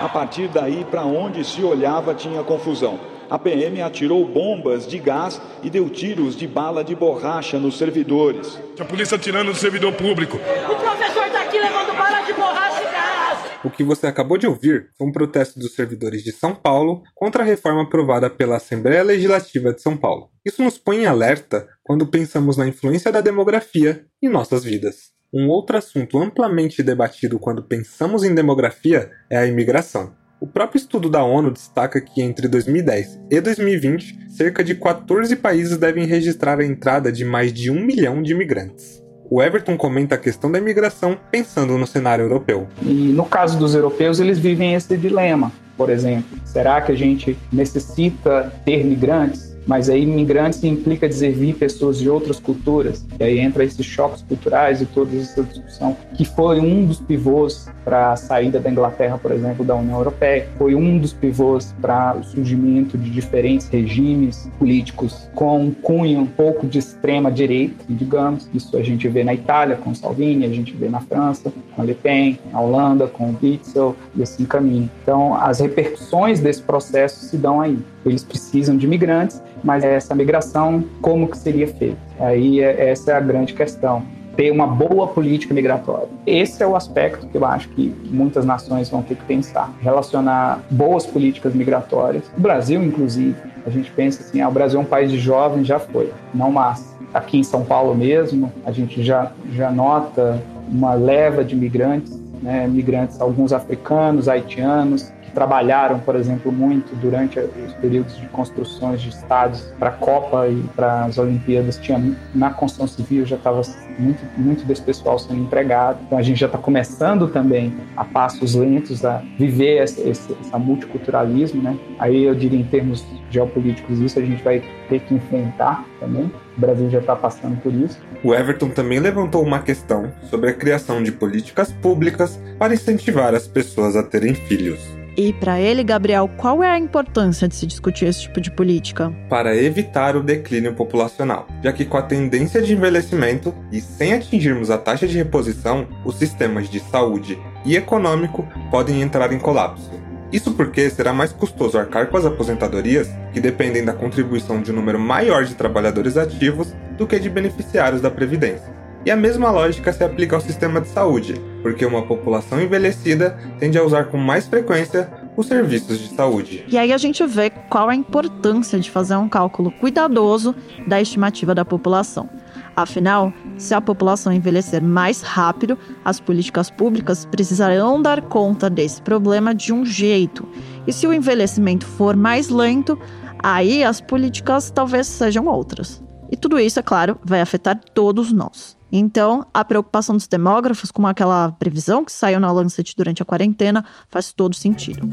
A 0.00 0.08
partir 0.12 0.48
daí, 0.48 0.84
para 0.90 1.04
onde 1.04 1.44
se 1.44 1.62
olhava, 1.62 2.14
tinha 2.14 2.42
confusão. 2.42 3.11
A 3.30 3.38
PM 3.38 3.80
atirou 3.80 4.26
bombas 4.26 4.86
de 4.86 4.98
gás 4.98 5.40
e 5.62 5.70
deu 5.70 5.88
tiros 5.88 6.36
de 6.36 6.46
bala 6.46 6.84
de 6.84 6.94
borracha 6.94 7.58
nos 7.58 7.78
servidores. 7.78 8.58
A 8.78 8.84
polícia 8.84 9.16
atirando 9.16 9.48
no 9.48 9.54
servidor 9.54 9.92
público. 9.94 10.36
O 10.36 10.74
professor 10.76 11.26
está 11.26 11.42
aqui 11.42 11.58
levando 11.58 11.96
bala 11.96 12.22
de 12.22 12.32
borracha 12.32 12.80
e 12.80 12.84
gás. 12.84 13.38
O 13.64 13.70
que 13.70 13.84
você 13.84 14.06
acabou 14.06 14.36
de 14.36 14.46
ouvir 14.46 14.90
foi 14.98 15.06
um 15.06 15.12
protesto 15.12 15.58
dos 15.58 15.74
servidores 15.74 16.22
de 16.22 16.32
São 16.32 16.54
Paulo 16.54 17.02
contra 17.14 17.42
a 17.42 17.46
reforma 17.46 17.82
aprovada 17.82 18.28
pela 18.28 18.56
Assembleia 18.56 19.02
Legislativa 19.02 19.72
de 19.72 19.80
São 19.80 19.96
Paulo. 19.96 20.28
Isso 20.44 20.62
nos 20.62 20.76
põe 20.76 21.02
em 21.02 21.06
alerta 21.06 21.68
quando 21.82 22.06
pensamos 22.06 22.56
na 22.56 22.66
influência 22.66 23.12
da 23.12 23.20
demografia 23.20 24.04
em 24.20 24.28
nossas 24.28 24.64
vidas. 24.64 25.12
Um 25.32 25.48
outro 25.48 25.78
assunto 25.78 26.18
amplamente 26.18 26.82
debatido 26.82 27.38
quando 27.38 27.62
pensamos 27.62 28.22
em 28.22 28.34
demografia 28.34 29.10
é 29.30 29.38
a 29.38 29.46
imigração. 29.46 30.14
O 30.42 30.46
próprio 30.48 30.76
estudo 30.76 31.08
da 31.08 31.22
ONU 31.22 31.52
destaca 31.52 32.00
que 32.00 32.20
entre 32.20 32.48
2010 32.48 33.20
e 33.30 33.40
2020, 33.40 34.26
cerca 34.28 34.64
de 34.64 34.74
14 34.74 35.36
países 35.36 35.78
devem 35.78 36.04
registrar 36.04 36.58
a 36.58 36.64
entrada 36.64 37.12
de 37.12 37.24
mais 37.24 37.52
de 37.52 37.70
um 37.70 37.80
milhão 37.80 38.20
de 38.20 38.32
imigrantes. 38.32 39.00
O 39.30 39.40
Everton 39.40 39.76
comenta 39.76 40.16
a 40.16 40.18
questão 40.18 40.50
da 40.50 40.58
imigração 40.58 41.16
pensando 41.30 41.78
no 41.78 41.86
cenário 41.86 42.24
europeu. 42.24 42.66
E 42.82 43.12
no 43.12 43.24
caso 43.24 43.56
dos 43.56 43.72
europeus, 43.76 44.18
eles 44.18 44.36
vivem 44.36 44.74
esse 44.74 44.96
dilema, 44.96 45.52
por 45.76 45.88
exemplo. 45.88 46.36
Será 46.44 46.80
que 46.80 46.90
a 46.90 46.96
gente 46.96 47.38
necessita 47.52 48.52
ter 48.64 48.84
migrantes? 48.84 49.51
Mas 49.66 49.88
aí 49.88 50.02
imigrantes 50.02 50.62
implica 50.64 51.08
dizer 51.08 51.32
vir 51.32 51.54
pessoas 51.54 51.98
de 51.98 52.08
outras 52.08 52.40
culturas, 52.40 53.04
e 53.18 53.24
aí 53.24 53.38
entra 53.38 53.64
esses 53.64 53.84
choques 53.84 54.22
culturais 54.22 54.80
e 54.80 54.86
toda 54.86 55.16
essa 55.16 55.42
discussão, 55.42 55.96
que 56.14 56.24
foi 56.24 56.60
um 56.60 56.84
dos 56.84 57.00
pivôs 57.00 57.68
para 57.84 58.12
a 58.12 58.16
saída 58.16 58.60
da 58.60 58.70
Inglaterra, 58.70 59.18
por 59.18 59.32
exemplo, 59.32 59.64
da 59.64 59.74
União 59.74 59.98
Europeia, 59.98 60.48
foi 60.56 60.74
um 60.74 60.98
dos 60.98 61.12
pivôs 61.12 61.74
para 61.80 62.16
o 62.16 62.24
surgimento 62.24 62.96
de 62.96 63.10
diferentes 63.10 63.68
regimes 63.68 64.48
políticos 64.58 65.28
com 65.34 65.60
um 65.60 65.70
cunho 65.70 66.20
um 66.20 66.26
pouco 66.26 66.66
de 66.66 66.78
extrema 66.78 67.30
direita, 67.30 67.84
digamos. 67.88 68.48
Isso 68.54 68.76
a 68.76 68.82
gente 68.82 69.08
vê 69.08 69.24
na 69.24 69.34
Itália 69.34 69.76
com 69.76 69.94
Salvini, 69.94 70.44
a 70.44 70.48
gente 70.48 70.74
vê 70.74 70.88
na 70.88 71.00
França 71.00 71.52
com 71.74 71.82
Le 71.82 71.94
Pen, 71.94 72.38
na 72.52 72.60
Holanda 72.60 73.06
com 73.06 73.34
Witzel 73.42 73.96
e 74.14 74.22
assim 74.22 74.44
caminha. 74.44 74.90
Então, 75.02 75.34
as 75.34 75.60
repercussões 75.60 76.40
desse 76.40 76.62
processo 76.62 77.24
se 77.26 77.36
dão 77.36 77.60
aí. 77.60 77.78
Eles 78.04 78.24
precisam 78.24 78.76
de 78.76 78.86
migrantes 78.86 79.40
mas 79.62 79.84
essa 79.84 80.14
migração, 80.14 80.84
como 81.00 81.28
que 81.28 81.38
seria 81.38 81.68
feita? 81.68 81.98
Aí 82.18 82.60
é, 82.60 82.90
essa 82.90 83.12
é 83.12 83.14
a 83.14 83.20
grande 83.20 83.54
questão. 83.54 84.02
Ter 84.36 84.50
uma 84.50 84.66
boa 84.66 85.06
política 85.08 85.52
migratória. 85.52 86.08
Esse 86.26 86.62
é 86.62 86.66
o 86.66 86.74
aspecto 86.74 87.26
que 87.26 87.36
eu 87.36 87.44
acho 87.44 87.68
que 87.68 87.94
muitas 88.10 88.46
nações 88.46 88.88
vão 88.88 89.02
ter 89.02 89.14
que 89.14 89.24
pensar. 89.24 89.70
Relacionar 89.80 90.60
boas 90.70 91.04
políticas 91.04 91.54
migratórias. 91.54 92.24
O 92.36 92.40
Brasil, 92.40 92.82
inclusive, 92.82 93.36
a 93.66 93.70
gente 93.70 93.90
pensa 93.90 94.22
assim, 94.22 94.40
ah, 94.40 94.48
o 94.48 94.52
Brasil 94.52 94.80
é 94.80 94.82
um 94.82 94.86
país 94.86 95.10
de 95.10 95.18
jovens, 95.18 95.66
já 95.66 95.78
foi. 95.78 96.10
Não 96.34 96.50
mais. 96.50 96.96
Aqui 97.12 97.38
em 97.38 97.44
São 97.44 97.62
Paulo 97.62 97.94
mesmo, 97.94 98.50
a 98.64 98.72
gente 98.72 99.02
já, 99.02 99.32
já 99.52 99.70
nota 99.70 100.42
uma 100.66 100.94
leva 100.94 101.44
de 101.44 101.54
migrantes, 101.54 102.18
né, 102.40 102.66
migrantes, 102.66 103.20
alguns 103.20 103.52
africanos, 103.52 104.30
haitianos, 104.30 105.12
trabalharam, 105.34 105.98
por 105.98 106.16
exemplo, 106.16 106.52
muito 106.52 106.94
durante 106.96 107.38
os 107.38 107.72
períodos 107.74 108.16
de 108.16 108.26
construções 108.28 109.00
de 109.00 109.10
estádios 109.10 109.62
para 109.78 109.88
a 109.90 109.92
Copa 109.92 110.48
e 110.48 110.62
para 110.74 111.04
as 111.04 111.18
Olimpíadas. 111.18 111.78
Tinha 111.78 112.00
na 112.34 112.50
construção 112.50 112.86
civil 112.86 113.24
já 113.26 113.36
estava 113.36 113.62
muito 113.98 114.22
muito 114.36 114.64
desse 114.64 114.82
pessoal 114.82 115.18
sendo 115.18 115.40
empregado. 115.40 115.98
Então 116.06 116.18
a 116.18 116.22
gente 116.22 116.38
já 116.40 116.46
está 116.46 116.58
começando 116.58 117.28
também 117.28 117.74
a 117.96 118.04
passos 118.04 118.54
lentos 118.54 119.04
a 119.04 119.22
viver 119.38 119.82
esse, 119.82 120.00
esse 120.08 120.36
essa 120.40 120.58
multiculturalismo, 120.58 121.62
né? 121.62 121.76
Aí 121.98 122.24
eu 122.24 122.34
diria 122.34 122.58
em 122.58 122.64
termos 122.64 123.04
geopolíticos 123.30 123.98
isso 123.98 124.18
a 124.18 124.22
gente 124.22 124.42
vai 124.42 124.62
ter 124.88 125.00
que 125.00 125.14
enfrentar 125.14 125.84
também. 125.98 126.30
O 126.56 126.60
Brasil 126.60 126.90
já 126.90 126.98
está 126.98 127.16
passando 127.16 127.60
por 127.62 127.72
isso. 127.72 127.98
O 128.22 128.34
Everton 128.34 128.68
também 128.68 128.98
levantou 128.98 129.42
uma 129.42 129.60
questão 129.60 130.12
sobre 130.24 130.50
a 130.50 130.54
criação 130.54 131.02
de 131.02 131.10
políticas 131.10 131.72
públicas 131.72 132.38
para 132.58 132.74
incentivar 132.74 133.34
as 133.34 133.46
pessoas 133.46 133.96
a 133.96 134.02
terem 134.02 134.34
filhos. 134.34 135.01
E 135.16 135.32
para 135.34 135.60
ele, 135.60 135.84
Gabriel, 135.84 136.28
qual 136.36 136.62
é 136.62 136.70
a 136.70 136.78
importância 136.78 137.46
de 137.46 137.54
se 137.54 137.66
discutir 137.66 138.06
esse 138.06 138.22
tipo 138.22 138.40
de 138.40 138.50
política? 138.50 139.12
Para 139.28 139.54
evitar 139.54 140.16
o 140.16 140.22
declínio 140.22 140.74
populacional, 140.74 141.46
já 141.62 141.72
que 141.72 141.84
com 141.84 141.98
a 141.98 142.02
tendência 142.02 142.62
de 142.62 142.72
envelhecimento 142.72 143.54
e 143.70 143.80
sem 143.80 144.14
atingirmos 144.14 144.70
a 144.70 144.78
taxa 144.78 145.06
de 145.06 145.18
reposição, 145.18 145.86
os 146.04 146.16
sistemas 146.16 146.68
de 146.70 146.80
saúde 146.80 147.38
e 147.64 147.76
econômico 147.76 148.48
podem 148.70 149.02
entrar 149.02 149.32
em 149.32 149.38
colapso. 149.38 149.90
Isso 150.32 150.52
porque 150.52 150.88
será 150.88 151.12
mais 151.12 151.30
custoso 151.30 151.76
arcar 151.76 152.06
com 152.06 152.16
as 152.16 152.24
aposentadorias, 152.24 153.10
que 153.34 153.40
dependem 153.40 153.84
da 153.84 153.92
contribuição 153.92 154.62
de 154.62 154.72
um 154.72 154.76
número 154.76 154.98
maior 154.98 155.44
de 155.44 155.54
trabalhadores 155.54 156.16
ativos 156.16 156.74
do 156.96 157.06
que 157.06 157.18
de 157.18 157.28
beneficiários 157.28 158.00
da 158.00 158.10
Previdência. 158.10 158.81
E 159.04 159.10
a 159.10 159.16
mesma 159.16 159.50
lógica 159.50 159.92
se 159.92 160.04
aplica 160.04 160.36
ao 160.36 160.40
sistema 160.40 160.80
de 160.80 160.86
saúde, 160.88 161.34
porque 161.60 161.84
uma 161.84 162.02
população 162.02 162.60
envelhecida 162.60 163.36
tende 163.58 163.76
a 163.76 163.82
usar 163.82 164.04
com 164.04 164.16
mais 164.16 164.46
frequência 164.46 165.10
os 165.36 165.46
serviços 165.46 165.98
de 165.98 166.14
saúde. 166.14 166.64
E 166.68 166.78
aí 166.78 166.92
a 166.92 166.98
gente 166.98 167.24
vê 167.26 167.50
qual 167.50 167.88
a 167.88 167.94
importância 167.94 168.78
de 168.78 168.90
fazer 168.90 169.16
um 169.16 169.28
cálculo 169.28 169.72
cuidadoso 169.72 170.54
da 170.86 171.00
estimativa 171.00 171.54
da 171.54 171.64
população. 171.64 172.28
Afinal, 172.76 173.32
se 173.58 173.74
a 173.74 173.80
população 173.80 174.32
envelhecer 174.32 174.82
mais 174.82 175.20
rápido, 175.20 175.76
as 176.04 176.20
políticas 176.20 176.70
públicas 176.70 177.24
precisarão 177.24 178.00
dar 178.00 178.22
conta 178.22 178.70
desse 178.70 179.02
problema 179.02 179.54
de 179.54 179.72
um 179.72 179.84
jeito. 179.84 180.48
E 180.86 180.92
se 180.92 181.06
o 181.06 181.12
envelhecimento 181.12 181.86
for 181.86 182.16
mais 182.16 182.48
lento, 182.48 182.98
aí 183.42 183.82
as 183.82 184.00
políticas 184.00 184.70
talvez 184.70 185.06
sejam 185.06 185.46
outras. 185.46 186.02
E 186.30 186.36
tudo 186.36 186.58
isso, 186.58 186.78
é 186.78 186.82
claro, 186.82 187.18
vai 187.22 187.40
afetar 187.40 187.78
todos 187.92 188.32
nós. 188.32 188.80
Então, 188.92 189.46
a 189.54 189.64
preocupação 189.64 190.14
dos 190.14 190.28
demógrafos 190.28 190.90
com 190.90 191.06
aquela 191.06 191.52
previsão 191.52 192.04
que 192.04 192.12
saiu 192.12 192.38
na 192.38 192.52
Lancet 192.52 192.94
durante 192.94 193.22
a 193.22 193.24
quarentena 193.24 193.82
faz 194.10 194.34
todo 194.34 194.54
sentido. 194.54 195.08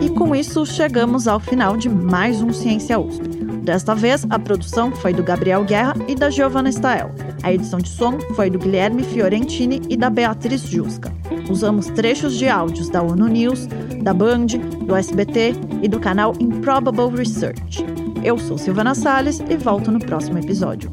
E 0.00 0.10
com 0.10 0.34
isso, 0.34 0.66
chegamos 0.66 1.28
ao 1.28 1.38
final 1.38 1.76
de 1.76 1.88
mais 1.88 2.42
um 2.42 2.52
Ciência 2.52 2.98
USP. 2.98 3.28
Desta 3.62 3.94
vez, 3.94 4.26
a 4.28 4.40
produção 4.40 4.90
foi 4.90 5.12
do 5.12 5.22
Gabriel 5.22 5.64
Guerra 5.64 5.94
e 6.08 6.16
da 6.16 6.28
Giovanna 6.30 6.72
Stael. 6.72 7.14
A 7.44 7.52
edição 7.52 7.78
de 7.78 7.88
som 7.88 8.18
foi 8.34 8.50
do 8.50 8.58
Guilherme 8.58 9.04
Fiorentini 9.04 9.80
e 9.88 9.96
da 9.96 10.10
Beatriz 10.10 10.62
Jusca. 10.62 11.12
Usamos 11.48 11.86
trechos 11.86 12.36
de 12.36 12.48
áudios 12.48 12.88
da 12.88 13.00
ONU 13.00 13.28
News, 13.28 13.68
da 14.02 14.12
Band, 14.12 14.46
do 14.84 14.96
SBT 14.96 15.54
e 15.80 15.86
do 15.86 16.00
canal 16.00 16.34
Improbable 16.40 17.16
Research. 17.16 17.84
Eu 18.24 18.36
sou 18.36 18.58
Silvana 18.58 18.96
Salles 18.96 19.38
e 19.48 19.56
volto 19.56 19.92
no 19.92 20.00
próximo 20.00 20.38
episódio. 20.38 20.90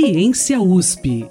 Ciência 0.00 0.58
USP. 0.58 1.28